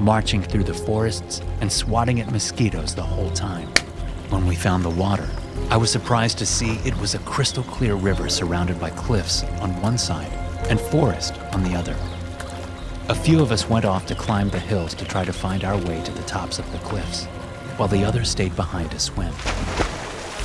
marching 0.00 0.42
through 0.42 0.64
the 0.64 0.74
forests 0.74 1.42
and 1.60 1.70
swatting 1.70 2.18
at 2.18 2.32
mosquitoes 2.32 2.92
the 2.92 3.02
whole 3.04 3.30
time. 3.30 3.68
When 4.30 4.48
we 4.48 4.56
found 4.56 4.84
the 4.84 4.90
water, 4.90 5.28
I 5.70 5.76
was 5.76 5.92
surprised 5.92 6.38
to 6.38 6.46
see 6.46 6.72
it 6.84 6.96
was 6.96 7.14
a 7.14 7.20
crystal 7.20 7.62
clear 7.62 7.94
river 7.94 8.28
surrounded 8.28 8.80
by 8.80 8.90
cliffs 8.90 9.44
on 9.60 9.80
one 9.80 9.96
side 9.96 10.32
and 10.68 10.80
forest 10.80 11.38
on 11.52 11.62
the 11.62 11.76
other. 11.76 11.96
A 13.08 13.14
few 13.16 13.42
of 13.42 13.50
us 13.50 13.68
went 13.68 13.84
off 13.84 14.06
to 14.06 14.14
climb 14.14 14.48
the 14.48 14.60
hills 14.60 14.94
to 14.94 15.04
try 15.04 15.24
to 15.24 15.32
find 15.32 15.64
our 15.64 15.76
way 15.76 16.00
to 16.04 16.12
the 16.12 16.22
tops 16.22 16.60
of 16.60 16.70
the 16.70 16.78
cliffs, 16.78 17.24
while 17.76 17.88
the 17.88 18.04
others 18.04 18.30
stayed 18.30 18.54
behind 18.54 18.92
to 18.92 18.98
swim. 19.00 19.32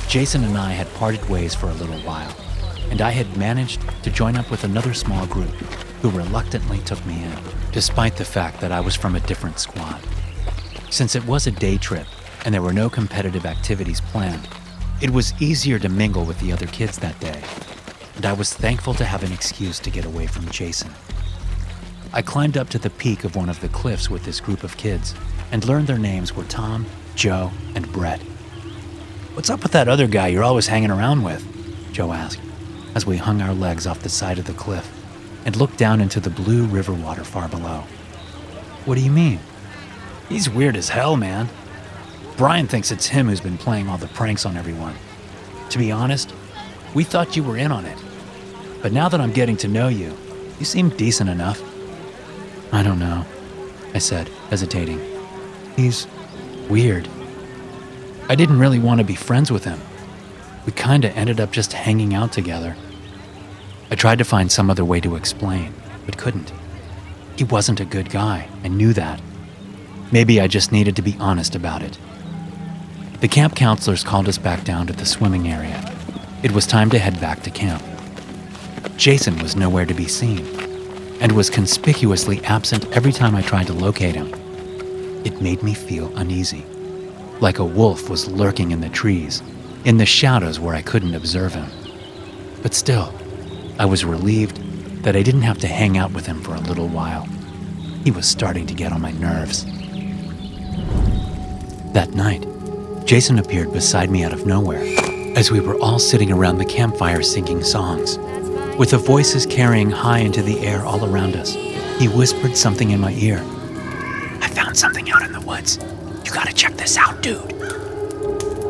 Jason 0.08 0.42
and 0.42 0.58
I 0.58 0.72
had 0.72 0.92
parted 0.94 1.26
ways 1.28 1.54
for 1.54 1.66
a 1.68 1.74
little 1.74 2.00
while, 2.00 2.34
and 2.90 3.00
I 3.00 3.10
had 3.10 3.36
managed 3.36 3.80
to 4.02 4.10
join 4.10 4.36
up 4.36 4.50
with 4.50 4.64
another 4.64 4.92
small 4.92 5.24
group, 5.26 5.54
who 6.02 6.10
reluctantly 6.10 6.78
took 6.80 7.04
me 7.06 7.22
in, 7.22 7.32
despite 7.70 8.16
the 8.16 8.24
fact 8.24 8.60
that 8.60 8.72
I 8.72 8.80
was 8.80 8.96
from 8.96 9.14
a 9.14 9.20
different 9.20 9.60
squad. 9.60 10.00
Since 10.90 11.14
it 11.14 11.26
was 11.26 11.46
a 11.46 11.52
day 11.52 11.78
trip 11.78 12.06
and 12.44 12.52
there 12.52 12.62
were 12.62 12.72
no 12.72 12.90
competitive 12.90 13.46
activities 13.46 14.00
planned, 14.00 14.48
it 15.00 15.10
was 15.10 15.32
easier 15.40 15.78
to 15.78 15.88
mingle 15.88 16.24
with 16.24 16.40
the 16.40 16.52
other 16.52 16.66
kids 16.66 16.98
that 16.98 17.18
day, 17.20 17.40
and 18.16 18.26
I 18.26 18.32
was 18.32 18.52
thankful 18.52 18.94
to 18.94 19.04
have 19.04 19.22
an 19.22 19.32
excuse 19.32 19.78
to 19.78 19.90
get 19.90 20.04
away 20.04 20.26
from 20.26 20.48
Jason. 20.50 20.90
I 22.10 22.22
climbed 22.22 22.56
up 22.56 22.70
to 22.70 22.78
the 22.78 22.88
peak 22.88 23.24
of 23.24 23.36
one 23.36 23.50
of 23.50 23.60
the 23.60 23.68
cliffs 23.68 24.08
with 24.08 24.24
this 24.24 24.40
group 24.40 24.64
of 24.64 24.78
kids 24.78 25.14
and 25.52 25.64
learned 25.66 25.86
their 25.86 25.98
names 25.98 26.34
were 26.34 26.44
Tom, 26.44 26.86
Joe, 27.14 27.50
and 27.74 27.90
Brett. 27.92 28.20
What's 29.34 29.50
up 29.50 29.62
with 29.62 29.72
that 29.72 29.88
other 29.88 30.06
guy 30.06 30.28
you're 30.28 30.42
always 30.42 30.66
hanging 30.66 30.90
around 30.90 31.22
with? 31.22 31.44
Joe 31.92 32.12
asked 32.12 32.40
as 32.94 33.04
we 33.04 33.18
hung 33.18 33.42
our 33.42 33.52
legs 33.52 33.86
off 33.86 34.00
the 34.00 34.08
side 34.08 34.38
of 34.38 34.46
the 34.46 34.54
cliff 34.54 34.90
and 35.44 35.54
looked 35.54 35.76
down 35.76 36.00
into 36.00 36.18
the 36.18 36.30
blue 36.30 36.64
river 36.64 36.94
water 36.94 37.24
far 37.24 37.46
below. 37.46 37.84
What 38.86 38.94
do 38.96 39.02
you 39.04 39.10
mean? 39.10 39.38
He's 40.30 40.48
weird 40.48 40.76
as 40.76 40.88
hell, 40.88 41.14
man. 41.16 41.48
Brian 42.38 42.66
thinks 42.66 42.90
it's 42.90 43.06
him 43.08 43.28
who's 43.28 43.40
been 43.40 43.58
playing 43.58 43.88
all 43.88 43.98
the 43.98 44.08
pranks 44.08 44.46
on 44.46 44.56
everyone. 44.56 44.94
To 45.70 45.78
be 45.78 45.92
honest, 45.92 46.32
we 46.94 47.04
thought 47.04 47.36
you 47.36 47.42
were 47.42 47.58
in 47.58 47.70
on 47.70 47.84
it. 47.84 47.98
But 48.80 48.92
now 48.92 49.10
that 49.10 49.20
I'm 49.20 49.32
getting 49.32 49.58
to 49.58 49.68
know 49.68 49.88
you, 49.88 50.16
you 50.58 50.64
seem 50.64 50.88
decent 50.90 51.28
enough. 51.28 51.62
I 52.70 52.82
don't 52.82 52.98
know, 52.98 53.24
I 53.94 53.98
said, 53.98 54.28
hesitating. 54.50 55.00
He's 55.74 56.06
weird. 56.68 57.08
I 58.28 58.34
didn't 58.34 58.58
really 58.58 58.78
want 58.78 58.98
to 58.98 59.04
be 59.04 59.14
friends 59.14 59.50
with 59.50 59.64
him. 59.64 59.80
We 60.66 60.72
kinda 60.72 61.10
ended 61.16 61.40
up 61.40 61.50
just 61.50 61.72
hanging 61.72 62.14
out 62.14 62.30
together. 62.32 62.76
I 63.90 63.94
tried 63.94 64.18
to 64.18 64.24
find 64.24 64.52
some 64.52 64.68
other 64.68 64.84
way 64.84 65.00
to 65.00 65.16
explain, 65.16 65.72
but 66.04 66.18
couldn't. 66.18 66.52
He 67.36 67.44
wasn't 67.44 67.80
a 67.80 67.86
good 67.86 68.10
guy, 68.10 68.48
I 68.62 68.68
knew 68.68 68.92
that. 68.92 69.22
Maybe 70.12 70.38
I 70.38 70.46
just 70.46 70.70
needed 70.70 70.94
to 70.96 71.02
be 71.02 71.16
honest 71.18 71.54
about 71.54 71.82
it. 71.82 71.96
The 73.20 73.28
camp 73.28 73.56
counselors 73.56 74.04
called 74.04 74.28
us 74.28 74.38
back 74.38 74.64
down 74.64 74.86
to 74.88 74.92
the 74.92 75.06
swimming 75.06 75.48
area. 75.48 75.82
It 76.42 76.52
was 76.52 76.66
time 76.66 76.90
to 76.90 76.98
head 76.98 77.18
back 77.18 77.42
to 77.44 77.50
camp. 77.50 77.82
Jason 78.98 79.38
was 79.38 79.56
nowhere 79.56 79.86
to 79.86 79.94
be 79.94 80.06
seen 80.06 80.67
and 81.20 81.32
was 81.32 81.50
conspicuously 81.50 82.42
absent 82.44 82.86
every 82.96 83.12
time 83.12 83.34
I 83.34 83.42
tried 83.42 83.66
to 83.68 83.72
locate 83.72 84.14
him. 84.14 84.32
It 85.24 85.42
made 85.42 85.62
me 85.62 85.74
feel 85.74 86.16
uneasy, 86.16 86.64
like 87.40 87.58
a 87.58 87.64
wolf 87.64 88.08
was 88.08 88.28
lurking 88.28 88.70
in 88.70 88.80
the 88.80 88.88
trees, 88.88 89.42
in 89.84 89.96
the 89.96 90.06
shadows 90.06 90.60
where 90.60 90.74
I 90.74 90.82
couldn't 90.82 91.14
observe 91.14 91.54
him. 91.54 91.66
But 92.62 92.74
still, 92.74 93.14
I 93.78 93.84
was 93.84 94.04
relieved 94.04 94.56
that 95.02 95.16
I 95.16 95.22
didn't 95.22 95.42
have 95.42 95.58
to 95.58 95.68
hang 95.68 95.96
out 95.96 96.12
with 96.12 96.26
him 96.26 96.42
for 96.42 96.54
a 96.54 96.60
little 96.60 96.88
while. 96.88 97.26
He 98.04 98.10
was 98.10 98.26
starting 98.26 98.66
to 98.66 98.74
get 98.74 98.92
on 98.92 99.00
my 99.00 99.12
nerves. 99.12 99.64
That 101.92 102.10
night, 102.14 102.46
Jason 103.04 103.38
appeared 103.38 103.72
beside 103.72 104.10
me 104.10 104.24
out 104.24 104.32
of 104.32 104.46
nowhere 104.46 104.82
as 105.36 105.50
we 105.50 105.60
were 105.60 105.78
all 105.80 105.98
sitting 105.98 106.32
around 106.32 106.58
the 106.58 106.64
campfire 106.64 107.22
singing 107.22 107.62
songs. 107.62 108.18
With 108.78 108.90
the 108.90 108.98
voices 108.98 109.44
carrying 109.44 109.90
high 109.90 110.20
into 110.20 110.40
the 110.40 110.60
air 110.60 110.84
all 110.84 111.04
around 111.04 111.34
us, 111.34 111.52
he 111.98 112.06
whispered 112.06 112.56
something 112.56 112.92
in 112.92 113.00
my 113.00 113.10
ear. 113.14 113.44
I 114.40 114.48
found 114.48 114.76
something 114.78 115.10
out 115.10 115.22
in 115.22 115.32
the 115.32 115.40
woods. 115.40 115.80
You 116.24 116.30
gotta 116.30 116.54
check 116.54 116.76
this 116.76 116.96
out, 116.96 117.20
dude. 117.20 117.42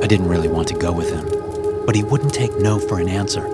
I 0.02 0.06
didn't 0.06 0.28
really 0.28 0.48
want 0.48 0.66
to 0.68 0.78
go 0.78 0.92
with 0.92 1.10
him, 1.10 1.84
but 1.84 1.94
he 1.94 2.02
wouldn't 2.02 2.32
take 2.32 2.56
no 2.56 2.78
for 2.78 2.98
an 3.00 3.08
answer. 3.10 3.44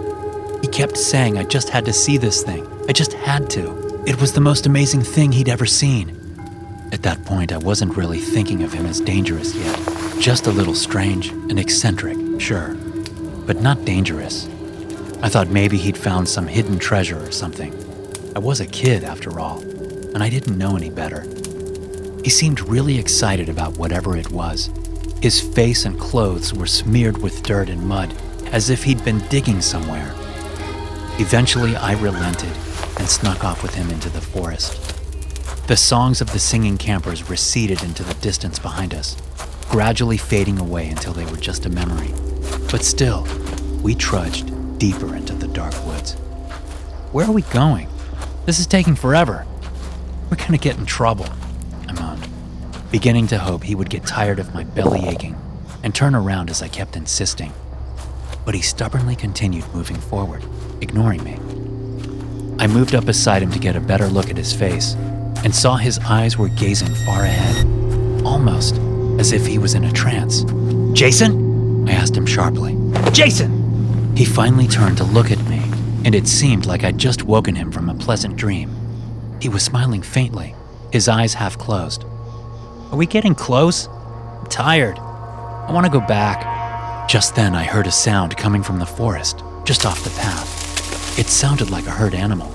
He 0.60 0.68
kept 0.68 0.96
saying 0.96 1.38
I 1.38 1.42
just 1.42 1.70
had 1.70 1.84
to 1.86 1.92
see 1.92 2.18
this 2.18 2.44
thing. 2.44 2.64
I 2.88 2.92
just 2.92 3.14
had 3.14 3.50
to. 3.50 4.04
It 4.06 4.20
was 4.20 4.32
the 4.32 4.40
most 4.40 4.64
amazing 4.64 5.02
thing 5.02 5.32
he'd 5.32 5.48
ever 5.48 5.66
seen. 5.66 6.16
At 6.92 7.02
that 7.02 7.24
point, 7.24 7.52
I 7.52 7.58
wasn't 7.58 7.96
really 7.96 8.20
thinking 8.20 8.62
of 8.62 8.72
him 8.72 8.86
as 8.86 9.00
dangerous 9.00 9.56
yet. 9.56 9.76
Just 10.20 10.46
a 10.46 10.52
little 10.52 10.76
strange 10.76 11.30
and 11.30 11.58
eccentric, 11.58 12.16
sure, 12.40 12.76
but 13.44 13.60
not 13.60 13.84
dangerous. 13.84 14.48
I 15.22 15.28
thought 15.28 15.48
maybe 15.48 15.78
he'd 15.78 15.96
found 15.96 16.28
some 16.28 16.46
hidden 16.46 16.78
treasure 16.78 17.18
or 17.18 17.30
something. 17.30 17.72
I 18.36 18.38
was 18.38 18.60
a 18.60 18.66
kid, 18.66 19.04
after 19.04 19.38
all, 19.40 19.60
and 19.60 20.22
I 20.22 20.28
didn't 20.28 20.58
know 20.58 20.76
any 20.76 20.90
better. 20.90 21.22
He 22.22 22.30
seemed 22.30 22.60
really 22.60 22.98
excited 22.98 23.48
about 23.48 23.76
whatever 23.76 24.16
it 24.16 24.30
was. 24.30 24.70
His 25.20 25.40
face 25.40 25.84
and 25.84 25.98
clothes 25.98 26.52
were 26.54 26.66
smeared 26.66 27.18
with 27.18 27.42
dirt 27.42 27.68
and 27.68 27.86
mud, 27.86 28.14
as 28.52 28.70
if 28.70 28.84
he'd 28.84 29.04
been 29.04 29.20
digging 29.28 29.60
somewhere. 29.60 30.12
Eventually, 31.18 31.76
I 31.76 31.92
relented 31.92 32.52
and 32.98 33.08
snuck 33.08 33.44
off 33.44 33.62
with 33.62 33.74
him 33.74 33.90
into 33.90 34.08
the 34.10 34.20
forest. 34.20 34.80
The 35.66 35.76
songs 35.76 36.20
of 36.20 36.32
the 36.32 36.38
singing 36.38 36.76
campers 36.78 37.28
receded 37.30 37.82
into 37.82 38.02
the 38.02 38.14
distance 38.14 38.58
behind 38.58 38.94
us, 38.94 39.16
gradually 39.70 40.18
fading 40.18 40.58
away 40.58 40.88
until 40.88 41.12
they 41.12 41.24
were 41.24 41.36
just 41.36 41.66
a 41.66 41.70
memory. 41.70 42.12
But 42.70 42.84
still, 42.84 43.26
we 43.82 43.94
trudged 43.94 44.53
deeper 44.78 45.14
into 45.14 45.34
the 45.34 45.48
dark 45.48 45.74
woods. 45.86 46.14
Where 47.12 47.26
are 47.26 47.32
we 47.32 47.42
going? 47.42 47.88
This 48.46 48.58
is 48.58 48.66
taking 48.66 48.94
forever. 48.94 49.46
We're 50.30 50.36
gonna 50.36 50.58
get 50.58 50.76
in 50.78 50.86
trouble, 50.86 51.26
I 51.88 51.92
moaned, 51.92 52.28
beginning 52.90 53.28
to 53.28 53.38
hope 53.38 53.62
he 53.62 53.74
would 53.74 53.90
get 53.90 54.06
tired 54.06 54.38
of 54.38 54.54
my 54.54 54.64
belly 54.64 55.06
aching 55.06 55.36
and 55.82 55.94
turn 55.94 56.14
around 56.14 56.50
as 56.50 56.62
I 56.62 56.68
kept 56.68 56.96
insisting. 56.96 57.52
But 58.44 58.54
he 58.54 58.62
stubbornly 58.62 59.16
continued 59.16 59.64
moving 59.74 59.96
forward, 59.96 60.44
ignoring 60.80 61.22
me. 61.22 61.34
I 62.58 62.66
moved 62.66 62.94
up 62.94 63.06
beside 63.06 63.42
him 63.42 63.50
to 63.52 63.58
get 63.58 63.76
a 63.76 63.80
better 63.80 64.06
look 64.08 64.30
at 64.30 64.36
his 64.36 64.52
face 64.52 64.94
and 65.44 65.54
saw 65.54 65.76
his 65.76 65.98
eyes 66.00 66.38
were 66.38 66.48
gazing 66.48 66.94
far 67.06 67.22
ahead, 67.22 67.66
almost 68.24 68.76
as 69.18 69.32
if 69.32 69.46
he 69.46 69.58
was 69.58 69.74
in 69.74 69.84
a 69.84 69.92
trance. 69.92 70.44
Jason? 70.92 71.88
I 71.88 71.92
asked 71.92 72.16
him 72.16 72.26
sharply. 72.26 72.76
Jason! 73.12 73.63
He 74.16 74.24
finally 74.24 74.68
turned 74.68 74.96
to 74.98 75.04
look 75.04 75.32
at 75.32 75.44
me, 75.48 75.60
and 76.04 76.14
it 76.14 76.28
seemed 76.28 76.66
like 76.66 76.84
I'd 76.84 76.98
just 76.98 77.24
woken 77.24 77.56
him 77.56 77.72
from 77.72 77.88
a 77.88 77.94
pleasant 77.94 78.36
dream. 78.36 78.70
He 79.40 79.48
was 79.48 79.64
smiling 79.64 80.02
faintly, 80.02 80.54
his 80.92 81.08
eyes 81.08 81.34
half 81.34 81.58
closed. 81.58 82.04
Are 82.92 82.96
we 82.96 83.06
getting 83.06 83.34
close? 83.34 83.88
I'm 83.88 84.46
tired. 84.46 85.00
I 85.00 85.72
want 85.72 85.84
to 85.84 85.90
go 85.90 85.98
back. 85.98 87.08
Just 87.08 87.34
then, 87.34 87.56
I 87.56 87.64
heard 87.64 87.88
a 87.88 87.90
sound 87.90 88.36
coming 88.36 88.62
from 88.62 88.78
the 88.78 88.86
forest, 88.86 89.42
just 89.64 89.84
off 89.84 90.04
the 90.04 90.10
path. 90.10 91.18
It 91.18 91.26
sounded 91.26 91.70
like 91.70 91.86
a 91.88 91.90
hurt 91.90 92.14
animal. 92.14 92.54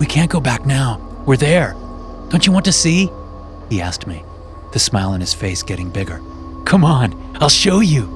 We 0.00 0.06
can't 0.06 0.30
go 0.30 0.40
back 0.40 0.64
now. 0.64 1.06
We're 1.26 1.36
there. 1.36 1.74
Don't 2.30 2.46
you 2.46 2.52
want 2.52 2.64
to 2.64 2.72
see? 2.72 3.10
He 3.68 3.82
asked 3.82 4.06
me, 4.06 4.24
the 4.72 4.78
smile 4.78 5.10
on 5.10 5.20
his 5.20 5.34
face 5.34 5.62
getting 5.62 5.90
bigger. 5.90 6.22
Come 6.64 6.82
on, 6.82 7.12
I'll 7.42 7.50
show 7.50 7.80
you. 7.80 8.08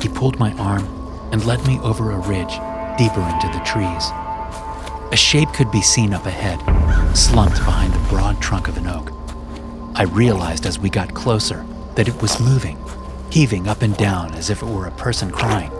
He 0.00 0.08
pulled 0.08 0.38
my 0.38 0.52
arm 0.52 0.99
and 1.32 1.44
led 1.46 1.66
me 1.66 1.78
over 1.80 2.10
a 2.10 2.18
ridge, 2.18 2.54
deeper 2.98 3.22
into 3.22 3.48
the 3.52 3.62
trees. 3.64 4.10
A 5.12 5.16
shape 5.16 5.48
could 5.52 5.70
be 5.70 5.82
seen 5.82 6.12
up 6.14 6.26
ahead, 6.26 6.60
slumped 7.16 7.56
behind 7.56 7.92
the 7.92 8.08
broad 8.08 8.40
trunk 8.40 8.68
of 8.68 8.76
an 8.76 8.86
oak. 8.86 9.12
I 9.94 10.04
realized 10.04 10.66
as 10.66 10.78
we 10.78 10.88
got 10.88 11.14
closer 11.14 11.66
that 11.96 12.08
it 12.08 12.22
was 12.22 12.40
moving, 12.40 12.78
heaving 13.30 13.68
up 13.68 13.82
and 13.82 13.96
down 13.96 14.34
as 14.34 14.50
if 14.50 14.62
it 14.62 14.68
were 14.68 14.86
a 14.86 14.92
person 14.92 15.30
crying. 15.30 15.70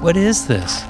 What 0.00 0.16
is 0.16 0.46
this? 0.46 0.82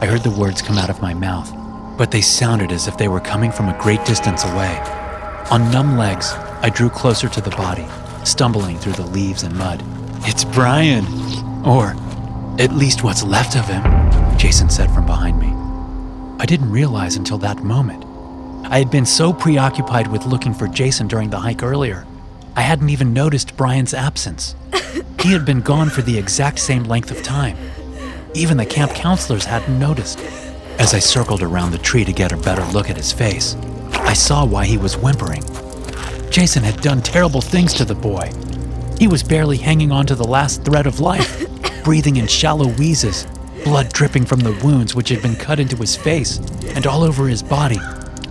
I 0.00 0.06
heard 0.06 0.22
the 0.22 0.30
words 0.30 0.62
come 0.62 0.78
out 0.78 0.90
of 0.90 1.02
my 1.02 1.14
mouth, 1.14 1.52
but 1.96 2.10
they 2.10 2.20
sounded 2.20 2.70
as 2.70 2.86
if 2.86 2.96
they 2.96 3.08
were 3.08 3.20
coming 3.20 3.50
from 3.50 3.68
a 3.68 3.78
great 3.80 4.04
distance 4.04 4.44
away. 4.44 4.78
On 5.50 5.70
numb 5.72 5.96
legs, 5.96 6.32
I 6.62 6.70
drew 6.70 6.90
closer 6.90 7.28
to 7.28 7.40
the 7.40 7.50
body, 7.50 7.86
stumbling 8.24 8.78
through 8.78 8.92
the 8.92 9.06
leaves 9.06 9.42
and 9.42 9.56
mud. 9.56 9.82
It's 10.22 10.44
Brian! 10.44 11.04
Or, 11.64 11.96
at 12.58 12.72
least 12.72 13.04
what's 13.04 13.22
left 13.22 13.56
of 13.56 13.66
him, 13.66 13.82
Jason 14.36 14.68
said 14.68 14.90
from 14.90 15.06
behind 15.06 15.38
me. 15.38 15.52
I 16.40 16.46
didn't 16.46 16.70
realize 16.70 17.16
until 17.16 17.38
that 17.38 17.62
moment. 17.64 18.04
I 18.70 18.78
had 18.78 18.90
been 18.90 19.06
so 19.06 19.32
preoccupied 19.32 20.08
with 20.08 20.26
looking 20.26 20.52
for 20.52 20.68
Jason 20.68 21.08
during 21.08 21.30
the 21.30 21.38
hike 21.38 21.62
earlier, 21.62 22.06
I 22.58 22.62
hadn't 22.62 22.90
even 22.90 23.12
noticed 23.12 23.56
Brian's 23.56 23.94
absence. 23.94 24.56
He 25.20 25.32
had 25.32 25.44
been 25.44 25.60
gone 25.60 25.90
for 25.90 26.02
the 26.02 26.18
exact 26.18 26.58
same 26.58 26.84
length 26.84 27.12
of 27.12 27.22
time. 27.22 27.56
Even 28.34 28.56
the 28.56 28.66
camp 28.66 28.92
counselors 28.92 29.44
hadn't 29.44 29.78
noticed. 29.78 30.18
As 30.78 30.94
I 30.94 30.98
circled 30.98 31.42
around 31.42 31.70
the 31.70 31.78
tree 31.78 32.04
to 32.04 32.12
get 32.12 32.32
a 32.32 32.36
better 32.36 32.64
look 32.72 32.90
at 32.90 32.96
his 32.96 33.12
face, 33.12 33.56
I 33.92 34.12
saw 34.12 34.44
why 34.44 34.64
he 34.64 34.78
was 34.78 34.96
whimpering. 34.96 35.42
Jason 36.30 36.64
had 36.64 36.80
done 36.80 37.02
terrible 37.02 37.40
things 37.40 37.74
to 37.74 37.84
the 37.84 37.94
boy. 37.94 38.32
He 38.98 39.06
was 39.06 39.22
barely 39.22 39.56
hanging 39.56 39.92
on 39.92 40.06
to 40.06 40.14
the 40.14 40.26
last 40.26 40.64
thread 40.64 40.86
of 40.86 40.98
life, 40.98 41.47
breathing 41.84 42.16
in 42.16 42.26
shallow 42.26 42.68
wheezes, 42.68 43.26
blood 43.64 43.92
dripping 43.92 44.24
from 44.24 44.40
the 44.40 44.58
wounds 44.64 44.94
which 44.94 45.08
had 45.08 45.22
been 45.22 45.36
cut 45.36 45.60
into 45.60 45.76
his 45.76 45.96
face 45.96 46.38
and 46.74 46.86
all 46.86 47.02
over 47.02 47.26
his 47.26 47.42
body, 47.42 47.78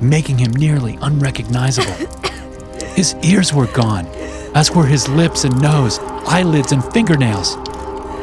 making 0.02 0.38
him 0.38 0.52
nearly 0.52 0.98
unrecognizable. 1.02 1.94
His 2.96 3.16
ears 3.24 3.54
were 3.54 3.68
gone, 3.68 4.08
as 4.56 4.72
were 4.72 4.86
his 4.86 5.08
lips 5.08 5.44
and 5.44 5.62
nose, 5.62 6.00
eyelids 6.26 6.72
and 6.72 6.84
fingernails. 6.94 7.56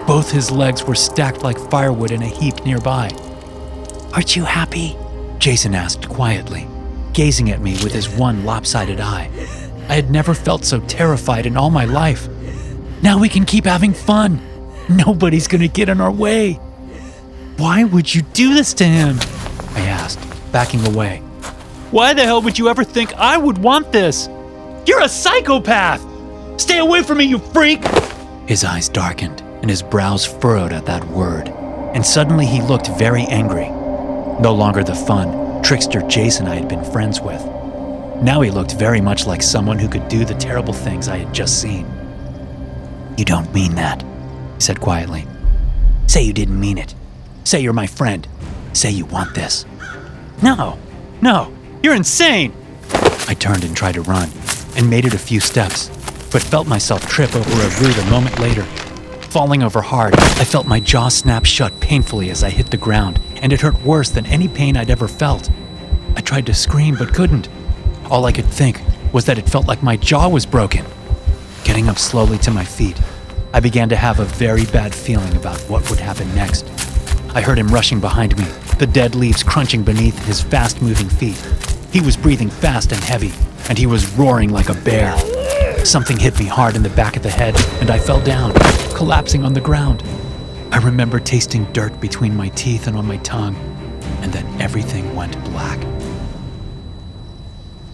Both 0.04 0.32
his 0.32 0.50
legs 0.50 0.82
were 0.82 0.96
stacked 0.96 1.44
like 1.44 1.56
firewood 1.70 2.10
in 2.10 2.22
a 2.22 2.26
heap 2.26 2.64
nearby. 2.64 3.10
Aren't 4.12 4.34
you 4.34 4.42
happy? 4.42 4.96
Jason 5.38 5.76
asked 5.76 6.08
quietly, 6.08 6.66
gazing 7.12 7.50
at 7.50 7.60
me 7.60 7.72
with 7.84 7.92
his 7.92 8.08
one 8.08 8.44
lopsided 8.44 8.98
eye. 8.98 9.30
I 9.88 9.94
had 9.94 10.10
never 10.10 10.34
felt 10.34 10.64
so 10.64 10.80
terrified 10.80 11.46
in 11.46 11.56
all 11.56 11.70
my 11.70 11.84
life. 11.84 12.28
Now 13.02 13.18
we 13.20 13.28
can 13.28 13.44
keep 13.44 13.66
having 13.66 13.92
fun. 13.92 14.40
Nobody's 15.06 15.48
gonna 15.48 15.68
get 15.68 15.88
in 15.88 16.00
our 16.00 16.10
way. 16.10 16.54
Why 17.56 17.84
would 17.84 18.14
you 18.14 18.22
do 18.22 18.54
this 18.54 18.74
to 18.74 18.84
him? 18.84 19.18
I 19.74 19.80
asked, 19.80 20.20
backing 20.52 20.86
away. 20.86 21.18
Why 21.90 22.12
the 22.14 22.24
hell 22.24 22.42
would 22.42 22.58
you 22.58 22.68
ever 22.68 22.84
think 22.84 23.14
I 23.14 23.36
would 23.36 23.58
want 23.58 23.92
this? 23.92 24.28
You're 24.86 25.02
a 25.02 25.08
psychopath! 25.08 26.04
Stay 26.60 26.78
away 26.78 27.02
from 27.02 27.18
me, 27.18 27.24
you 27.24 27.38
freak! 27.38 27.84
His 28.46 28.64
eyes 28.64 28.88
darkened 28.88 29.40
and 29.64 29.70
his 29.70 29.82
brows 29.82 30.26
furrowed 30.26 30.74
at 30.74 30.84
that 30.84 31.02
word, 31.08 31.48
and 31.94 32.04
suddenly 32.04 32.44
he 32.44 32.60
looked 32.60 32.88
very 32.98 33.22
angry. 33.22 33.68
No 34.40 34.54
longer 34.54 34.84
the 34.84 34.94
fun, 34.94 35.62
trickster 35.62 36.02
Jason 36.02 36.46
I 36.46 36.56
had 36.56 36.68
been 36.68 36.84
friends 36.84 37.18
with. 37.18 37.42
Now 38.22 38.42
he 38.42 38.50
looked 38.50 38.72
very 38.74 39.00
much 39.00 39.26
like 39.26 39.42
someone 39.42 39.78
who 39.78 39.88
could 39.88 40.06
do 40.08 40.26
the 40.26 40.34
terrible 40.34 40.74
things 40.74 41.08
I 41.08 41.16
had 41.16 41.32
just 41.32 41.62
seen. 41.62 41.86
You 43.16 43.24
don't 43.24 43.54
mean 43.54 43.74
that, 43.76 44.04
he 44.54 44.60
said 44.60 44.80
quietly. 44.80 45.26
Say 46.06 46.22
you 46.22 46.32
didn't 46.32 46.58
mean 46.58 46.78
it. 46.78 46.94
Say 47.44 47.60
you're 47.60 47.72
my 47.72 47.86
friend. 47.86 48.26
Say 48.72 48.90
you 48.90 49.04
want 49.06 49.34
this. 49.34 49.64
No, 50.42 50.78
no, 51.20 51.52
you're 51.82 51.94
insane! 51.94 52.52
I 53.28 53.34
turned 53.34 53.64
and 53.64 53.76
tried 53.76 53.94
to 53.94 54.02
run, 54.02 54.28
and 54.76 54.90
made 54.90 55.06
it 55.06 55.14
a 55.14 55.18
few 55.18 55.40
steps, 55.40 55.88
but 56.30 56.42
felt 56.42 56.66
myself 56.66 57.08
trip 57.08 57.34
over 57.34 57.50
a 57.50 57.80
root 57.80 57.96
a 57.96 58.10
moment 58.10 58.38
later. 58.38 58.64
Falling 59.30 59.62
over 59.62 59.80
hard, 59.80 60.14
I 60.14 60.44
felt 60.44 60.66
my 60.66 60.80
jaw 60.80 61.08
snap 61.08 61.44
shut 61.44 61.80
painfully 61.80 62.30
as 62.30 62.44
I 62.44 62.50
hit 62.50 62.70
the 62.70 62.76
ground, 62.76 63.20
and 63.36 63.52
it 63.52 63.60
hurt 63.60 63.80
worse 63.82 64.10
than 64.10 64.26
any 64.26 64.48
pain 64.48 64.76
I'd 64.76 64.90
ever 64.90 65.08
felt. 65.08 65.50
I 66.16 66.20
tried 66.20 66.46
to 66.46 66.54
scream 66.54 66.94
but 66.96 67.14
couldn't. 67.14 67.48
All 68.10 68.26
I 68.26 68.32
could 68.32 68.44
think 68.44 68.80
was 69.12 69.24
that 69.24 69.38
it 69.38 69.48
felt 69.48 69.66
like 69.66 69.82
my 69.82 69.96
jaw 69.96 70.28
was 70.28 70.46
broken. 70.46 70.84
Getting 71.64 71.88
up 71.88 71.98
slowly 71.98 72.38
to 72.38 72.50
my 72.50 72.64
feet, 72.64 73.00
I 73.54 73.60
began 73.60 73.88
to 73.90 73.96
have 73.96 74.18
a 74.18 74.24
very 74.24 74.64
bad 74.64 74.92
feeling 74.92 75.36
about 75.36 75.60
what 75.70 75.88
would 75.88 76.00
happen 76.00 76.26
next. 76.34 76.66
I 77.36 77.40
heard 77.40 77.56
him 77.56 77.68
rushing 77.68 78.00
behind 78.00 78.36
me, 78.36 78.46
the 78.80 78.86
dead 78.88 79.14
leaves 79.14 79.44
crunching 79.44 79.84
beneath 79.84 80.18
his 80.26 80.40
fast 80.40 80.82
moving 80.82 81.08
feet. 81.08 81.40
He 81.92 82.00
was 82.00 82.16
breathing 82.16 82.50
fast 82.50 82.90
and 82.90 83.00
heavy, 83.00 83.32
and 83.68 83.78
he 83.78 83.86
was 83.86 84.10
roaring 84.14 84.50
like 84.50 84.70
a 84.70 84.74
bear. 84.74 85.16
Something 85.84 86.18
hit 86.18 86.36
me 86.36 86.46
hard 86.46 86.74
in 86.74 86.82
the 86.82 86.88
back 86.90 87.16
of 87.16 87.22
the 87.22 87.30
head, 87.30 87.54
and 87.80 87.92
I 87.92 87.98
fell 88.00 88.20
down, 88.20 88.52
collapsing 88.96 89.44
on 89.44 89.52
the 89.52 89.60
ground. 89.60 90.02
I 90.72 90.78
remember 90.78 91.20
tasting 91.20 91.62
dirt 91.72 92.00
between 92.00 92.36
my 92.36 92.48
teeth 92.48 92.88
and 92.88 92.96
on 92.96 93.06
my 93.06 93.18
tongue, 93.18 93.54
and 94.20 94.32
then 94.32 94.60
everything 94.60 95.14
went 95.14 95.40
black. 95.44 95.78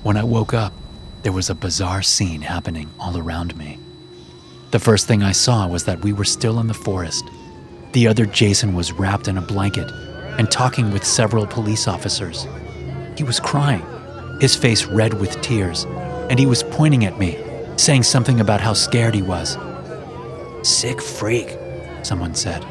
When 0.05 0.16
I 0.16 0.25
woke 0.25 0.55
up, 0.55 0.73
there 1.23 1.33
was 1.33 1.51
a 1.51 1.55
bizarre 1.55 2.01
scene 2.01 2.40
happening 2.40 2.88
all 2.99 3.18
around 3.18 3.59
me. 3.59 3.79
The 4.70 4.78
first 4.78 5.09
thing 5.09 5.24
I 5.24 5.33
saw 5.33 5.66
was 5.66 5.85
that 5.87 6.02
we 6.02 6.12
were 6.12 6.24
still 6.24 6.61
in 6.61 6.68
the 6.68 6.74
forest. 6.74 7.24
The 7.90 8.06
other 8.06 8.24
Jason 8.24 8.72
was 8.72 8.92
wrapped 8.92 9.26
in 9.26 9.37
a 9.37 9.42
blanket 9.42 9.90
and 10.38 10.48
talking 10.48 10.92
with 10.92 11.04
several 11.04 11.44
police 11.44 11.88
officers. 11.88 12.46
He 13.16 13.24
was 13.24 13.40
crying, 13.40 13.85
his 14.40 14.54
face 14.54 14.87
red 14.87 15.14
with 15.14 15.42
tears, 15.42 15.87
and 16.30 16.38
he 16.38 16.46
was 16.46 16.62
pointing 16.62 17.04
at 17.04 17.18
me, 17.18 17.37
saying 17.76 18.04
something 18.04 18.38
about 18.38 18.61
how 18.61 18.72
scared 18.72 19.12
he 19.12 19.22
was. 19.22 19.59
Sick 20.62 21.02
freak, 21.02 21.59
someone 22.04 22.37
said. 22.37 22.64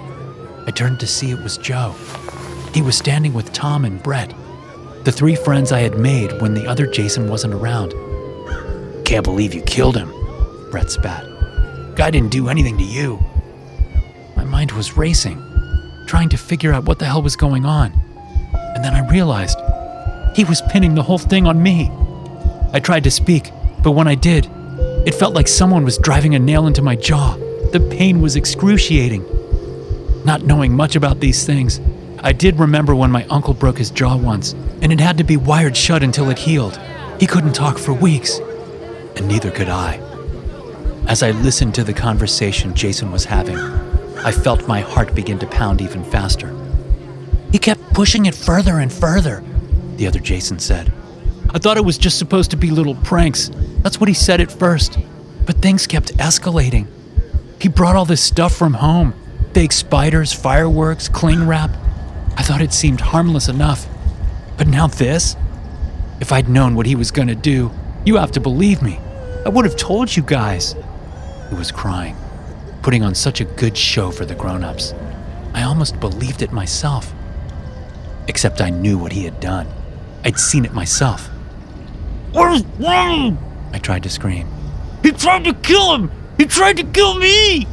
I 0.67 0.71
turned 0.71 1.01
to 1.01 1.07
see 1.07 1.31
it 1.31 1.43
was 1.43 1.57
Joe. 1.57 1.93
He 2.73 2.81
was 2.81 2.97
standing 2.97 3.33
with 3.33 3.51
Tom 3.51 3.83
and 3.83 4.01
Brett, 4.01 4.33
the 5.03 5.11
three 5.11 5.35
friends 5.35 5.73
I 5.73 5.81
had 5.81 5.97
made 5.97 6.41
when 6.41 6.53
the 6.53 6.65
other 6.65 6.87
Jason 6.87 7.27
wasn't 7.27 7.55
around. 7.55 7.93
Can't 9.03 9.25
believe 9.25 9.53
you 9.53 9.61
killed 9.63 9.97
him, 9.97 10.13
Brett 10.71 10.91
spat. 10.91 11.28
Guy 11.99 12.11
didn't 12.11 12.31
do 12.31 12.47
anything 12.47 12.77
to 12.77 12.83
you. 12.85 13.19
My 14.37 14.45
mind 14.45 14.71
was 14.71 14.95
racing, 14.95 15.37
trying 16.07 16.29
to 16.29 16.37
figure 16.37 16.71
out 16.71 16.85
what 16.85 16.97
the 16.97 17.03
hell 17.03 17.21
was 17.21 17.35
going 17.35 17.65
on. 17.65 17.91
And 18.53 18.85
then 18.85 18.93
I 18.93 19.05
realized 19.09 19.59
he 20.33 20.45
was 20.45 20.61
pinning 20.69 20.95
the 20.95 21.03
whole 21.03 21.17
thing 21.17 21.45
on 21.45 21.61
me. 21.61 21.91
I 22.71 22.79
tried 22.79 23.03
to 23.03 23.11
speak, 23.11 23.51
but 23.83 23.91
when 23.91 24.07
I 24.07 24.15
did, 24.15 24.49
it 25.05 25.13
felt 25.13 25.33
like 25.33 25.49
someone 25.49 25.83
was 25.83 25.97
driving 25.97 26.35
a 26.35 26.39
nail 26.39 26.67
into 26.67 26.81
my 26.81 26.95
jaw. 26.95 27.35
The 27.73 27.85
pain 27.91 28.21
was 28.21 28.37
excruciating. 28.37 29.25
Not 30.23 30.43
knowing 30.43 30.73
much 30.73 30.95
about 30.95 31.19
these 31.19 31.45
things, 31.45 31.81
I 32.23 32.31
did 32.31 32.59
remember 32.59 32.95
when 32.95 33.11
my 33.11 33.25
uncle 33.25 33.53
broke 33.53 33.77
his 33.77 33.91
jaw 33.91 34.15
once, 34.15 34.53
and 34.81 34.93
it 34.93 35.01
had 35.01 35.17
to 35.17 35.25
be 35.25 35.35
wired 35.35 35.75
shut 35.75 36.01
until 36.01 36.29
it 36.29 36.39
healed. 36.39 36.79
He 37.19 37.27
couldn't 37.27 37.55
talk 37.55 37.77
for 37.77 37.91
weeks, 37.91 38.39
and 39.17 39.27
neither 39.27 39.51
could 39.51 39.67
I. 39.67 40.08
As 41.09 41.23
I 41.23 41.31
listened 41.31 41.73
to 41.73 41.83
the 41.83 41.91
conversation 41.91 42.75
Jason 42.75 43.11
was 43.11 43.25
having, 43.25 43.57
I 44.19 44.31
felt 44.31 44.67
my 44.67 44.81
heart 44.81 45.15
begin 45.15 45.39
to 45.39 45.47
pound 45.47 45.81
even 45.81 46.03
faster. 46.03 46.55
He 47.51 47.57
kept 47.57 47.81
pushing 47.95 48.27
it 48.27 48.35
further 48.35 48.77
and 48.77 48.93
further, 48.93 49.43
the 49.95 50.05
other 50.05 50.19
Jason 50.19 50.59
said. 50.59 50.93
I 51.49 51.57
thought 51.57 51.77
it 51.77 51.83
was 51.83 51.97
just 51.97 52.19
supposed 52.19 52.51
to 52.51 52.57
be 52.57 52.69
little 52.69 52.93
pranks. 52.93 53.49
That's 53.79 53.99
what 53.99 54.07
he 54.07 54.13
said 54.13 54.39
at 54.39 54.51
first. 54.51 54.99
But 55.47 55.55
things 55.63 55.87
kept 55.87 56.15
escalating. 56.17 56.85
He 57.59 57.69
brought 57.69 57.95
all 57.95 58.05
this 58.05 58.23
stuff 58.23 58.55
from 58.55 58.75
home 58.75 59.15
fake 59.55 59.71
spiders, 59.71 60.31
fireworks, 60.31 61.09
cling 61.09 61.47
wrap. 61.47 61.71
I 62.37 62.43
thought 62.43 62.61
it 62.61 62.71
seemed 62.71 63.01
harmless 63.01 63.49
enough. 63.49 63.87
But 64.59 64.67
now 64.67 64.85
this? 64.85 65.35
If 66.21 66.31
I'd 66.31 66.49
known 66.49 66.75
what 66.75 66.85
he 66.85 66.95
was 66.95 67.09
gonna 67.09 67.33
do, 67.33 67.71
you 68.05 68.17
have 68.17 68.31
to 68.33 68.39
believe 68.39 68.83
me. 68.83 68.99
I 69.43 69.49
would 69.49 69.65
have 69.65 69.75
told 69.75 70.15
you 70.15 70.21
guys. 70.21 70.75
He 71.49 71.55
was 71.55 71.71
crying, 71.71 72.15
putting 72.81 73.03
on 73.03 73.15
such 73.15 73.41
a 73.41 73.45
good 73.45 73.77
show 73.77 74.11
for 74.11 74.25
the 74.25 74.35
grown 74.35 74.63
ups. 74.63 74.93
I 75.53 75.63
almost 75.63 75.99
believed 75.99 76.41
it 76.41 76.51
myself. 76.51 77.13
Except 78.27 78.61
I 78.61 78.69
knew 78.69 78.97
what 78.97 79.11
he 79.11 79.25
had 79.25 79.39
done. 79.39 79.67
I'd 80.23 80.39
seen 80.39 80.65
it 80.65 80.73
myself. 80.73 81.27
What 82.31 82.53
is 82.55 82.65
wrong? 82.79 83.37
I 83.73 83.79
tried 83.79 84.03
to 84.03 84.09
scream, 84.09 84.47
He 85.03 85.11
tried 85.11 85.43
to 85.45 85.53
kill 85.53 85.95
him! 85.95 86.11
He 86.37 86.45
tried 86.45 86.77
to 86.77 86.83
kill 86.83 87.15
me! 87.15 87.67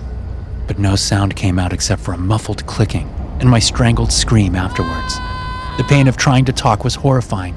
but 0.66 0.78
no 0.78 0.96
sound 0.96 1.36
came 1.36 1.58
out 1.58 1.72
except 1.72 2.02
for 2.02 2.12
a 2.12 2.18
muffled 2.18 2.66
clicking 2.66 3.08
and 3.40 3.48
my 3.48 3.58
strangled 3.58 4.12
scream 4.12 4.56
afterwards. 4.56 5.16
The 5.76 5.84
pain 5.88 6.08
of 6.08 6.16
trying 6.16 6.44
to 6.46 6.52
talk 6.52 6.84
was 6.84 6.94
horrifying. 6.94 7.56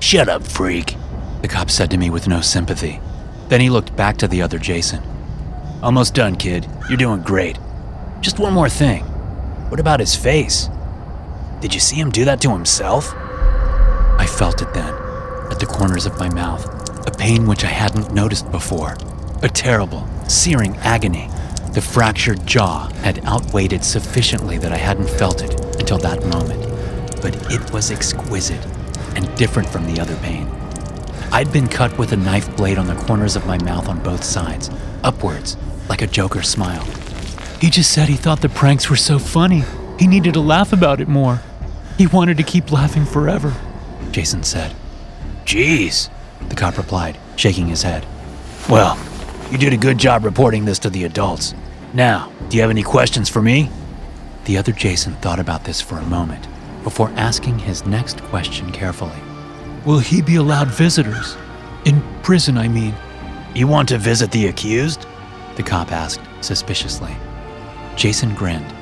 Shut 0.00 0.28
up, 0.28 0.46
freak, 0.46 0.96
the 1.42 1.48
cop 1.48 1.70
said 1.70 1.90
to 1.92 1.96
me 1.96 2.10
with 2.10 2.28
no 2.28 2.40
sympathy. 2.40 3.00
Then 3.48 3.60
he 3.60 3.70
looked 3.70 3.96
back 3.96 4.16
to 4.18 4.28
the 4.28 4.42
other 4.42 4.58
Jason. 4.58 5.02
Almost 5.86 6.14
done, 6.14 6.34
kid. 6.34 6.66
You're 6.88 6.96
doing 6.96 7.22
great. 7.22 7.60
Just 8.20 8.40
one 8.40 8.52
more 8.52 8.68
thing. 8.68 9.04
What 9.70 9.78
about 9.78 10.00
his 10.00 10.16
face? 10.16 10.68
Did 11.60 11.72
you 11.72 11.78
see 11.78 11.94
him 11.94 12.10
do 12.10 12.24
that 12.24 12.40
to 12.40 12.50
himself? 12.50 13.14
I 13.14 14.26
felt 14.28 14.60
it 14.62 14.74
then, 14.74 14.92
at 15.48 15.60
the 15.60 15.66
corners 15.66 16.04
of 16.04 16.18
my 16.18 16.28
mouth, 16.28 16.66
a 17.06 17.12
pain 17.12 17.46
which 17.46 17.62
I 17.62 17.68
hadn't 17.68 18.12
noticed 18.12 18.50
before. 18.50 18.96
A 19.44 19.48
terrible, 19.48 20.08
searing 20.26 20.74
agony. 20.78 21.28
The 21.70 21.82
fractured 21.82 22.44
jaw 22.44 22.88
had 23.04 23.24
outweighed 23.24 23.72
it 23.72 23.84
sufficiently 23.84 24.58
that 24.58 24.72
I 24.72 24.78
hadn't 24.78 25.08
felt 25.08 25.40
it 25.40 25.54
until 25.78 25.98
that 25.98 26.26
moment. 26.26 26.62
But 27.22 27.36
it 27.52 27.72
was 27.72 27.92
exquisite 27.92 28.66
and 29.14 29.32
different 29.36 29.68
from 29.68 29.86
the 29.86 30.00
other 30.00 30.16
pain. 30.16 30.48
I'd 31.30 31.52
been 31.52 31.68
cut 31.68 31.96
with 31.96 32.10
a 32.10 32.16
knife 32.16 32.56
blade 32.56 32.76
on 32.76 32.88
the 32.88 32.96
corners 33.04 33.36
of 33.36 33.46
my 33.46 33.58
mouth 33.58 33.88
on 33.88 34.02
both 34.02 34.24
sides, 34.24 34.68
upwards, 35.04 35.56
like 35.88 36.02
a 36.02 36.06
Joker 36.06 36.42
smile. 36.42 36.84
He 37.60 37.70
just 37.70 37.90
said 37.92 38.08
he 38.08 38.16
thought 38.16 38.40
the 38.40 38.48
pranks 38.48 38.90
were 38.90 38.96
so 38.96 39.18
funny. 39.18 39.64
He 39.98 40.06
needed 40.06 40.34
to 40.34 40.40
laugh 40.40 40.72
about 40.72 41.00
it 41.00 41.08
more. 41.08 41.40
He 41.96 42.06
wanted 42.06 42.36
to 42.36 42.42
keep 42.42 42.72
laughing 42.72 43.06
forever. 43.06 43.54
Jason 44.10 44.42
said. 44.42 44.74
Jeez, 45.44 46.10
the 46.48 46.54
cop 46.54 46.76
replied, 46.76 47.18
shaking 47.36 47.66
his 47.66 47.82
head. 47.82 48.04
Well, 48.68 48.98
you 49.50 49.58
did 49.58 49.72
a 49.72 49.78
good 49.78 49.96
job 49.98 50.24
reporting 50.24 50.64
this 50.64 50.78
to 50.80 50.90
the 50.90 51.04
adults. 51.04 51.54
Now, 51.94 52.30
do 52.48 52.56
you 52.56 52.62
have 52.62 52.70
any 52.70 52.82
questions 52.82 53.28
for 53.28 53.40
me? 53.40 53.70
The 54.44 54.58
other 54.58 54.72
Jason 54.72 55.14
thought 55.16 55.38
about 55.38 55.64
this 55.64 55.80
for 55.80 55.98
a 55.98 56.06
moment 56.06 56.46
before 56.82 57.10
asking 57.16 57.58
his 57.58 57.84
next 57.86 58.22
question 58.24 58.70
carefully. 58.70 59.18
Will 59.84 59.98
he 59.98 60.22
be 60.22 60.36
allowed 60.36 60.68
visitors? 60.68 61.36
In 61.84 62.02
prison, 62.22 62.58
I 62.58 62.68
mean. 62.68 62.94
You 63.54 63.66
want 63.66 63.88
to 63.88 63.98
visit 63.98 64.30
the 64.30 64.48
accused? 64.48 65.06
The 65.56 65.62
cop 65.62 65.90
asked 65.90 66.20
suspiciously. 66.42 67.16
Jason 67.96 68.34
grinned, 68.34 68.72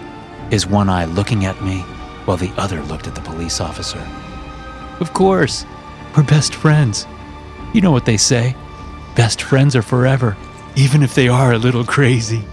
his 0.51 0.67
one 0.67 0.89
eye 0.89 1.07
looking 1.07 1.45
at 1.45 1.63
me 1.63 1.79
while 2.27 2.37
the 2.37 2.53
other 2.57 2.83
looked 2.83 3.07
at 3.07 3.15
the 3.15 3.21
police 3.21 3.61
officer. 3.61 4.01
Of 5.01 5.13
course. 5.13 5.65
We're 6.17 6.23
best 6.23 6.55
friends. 6.55 7.07
You 7.73 7.81
know 7.81 7.91
what 7.91 8.05
they 8.05 8.17
say 8.17 8.55
best 9.17 9.43
friends 9.43 9.77
are 9.77 9.83
forever, 9.83 10.37
even 10.77 11.03
if 11.03 11.15
they 11.15 11.29
are 11.29 11.53
a 11.53 11.59
little 11.59 11.85
crazy. 11.85 12.45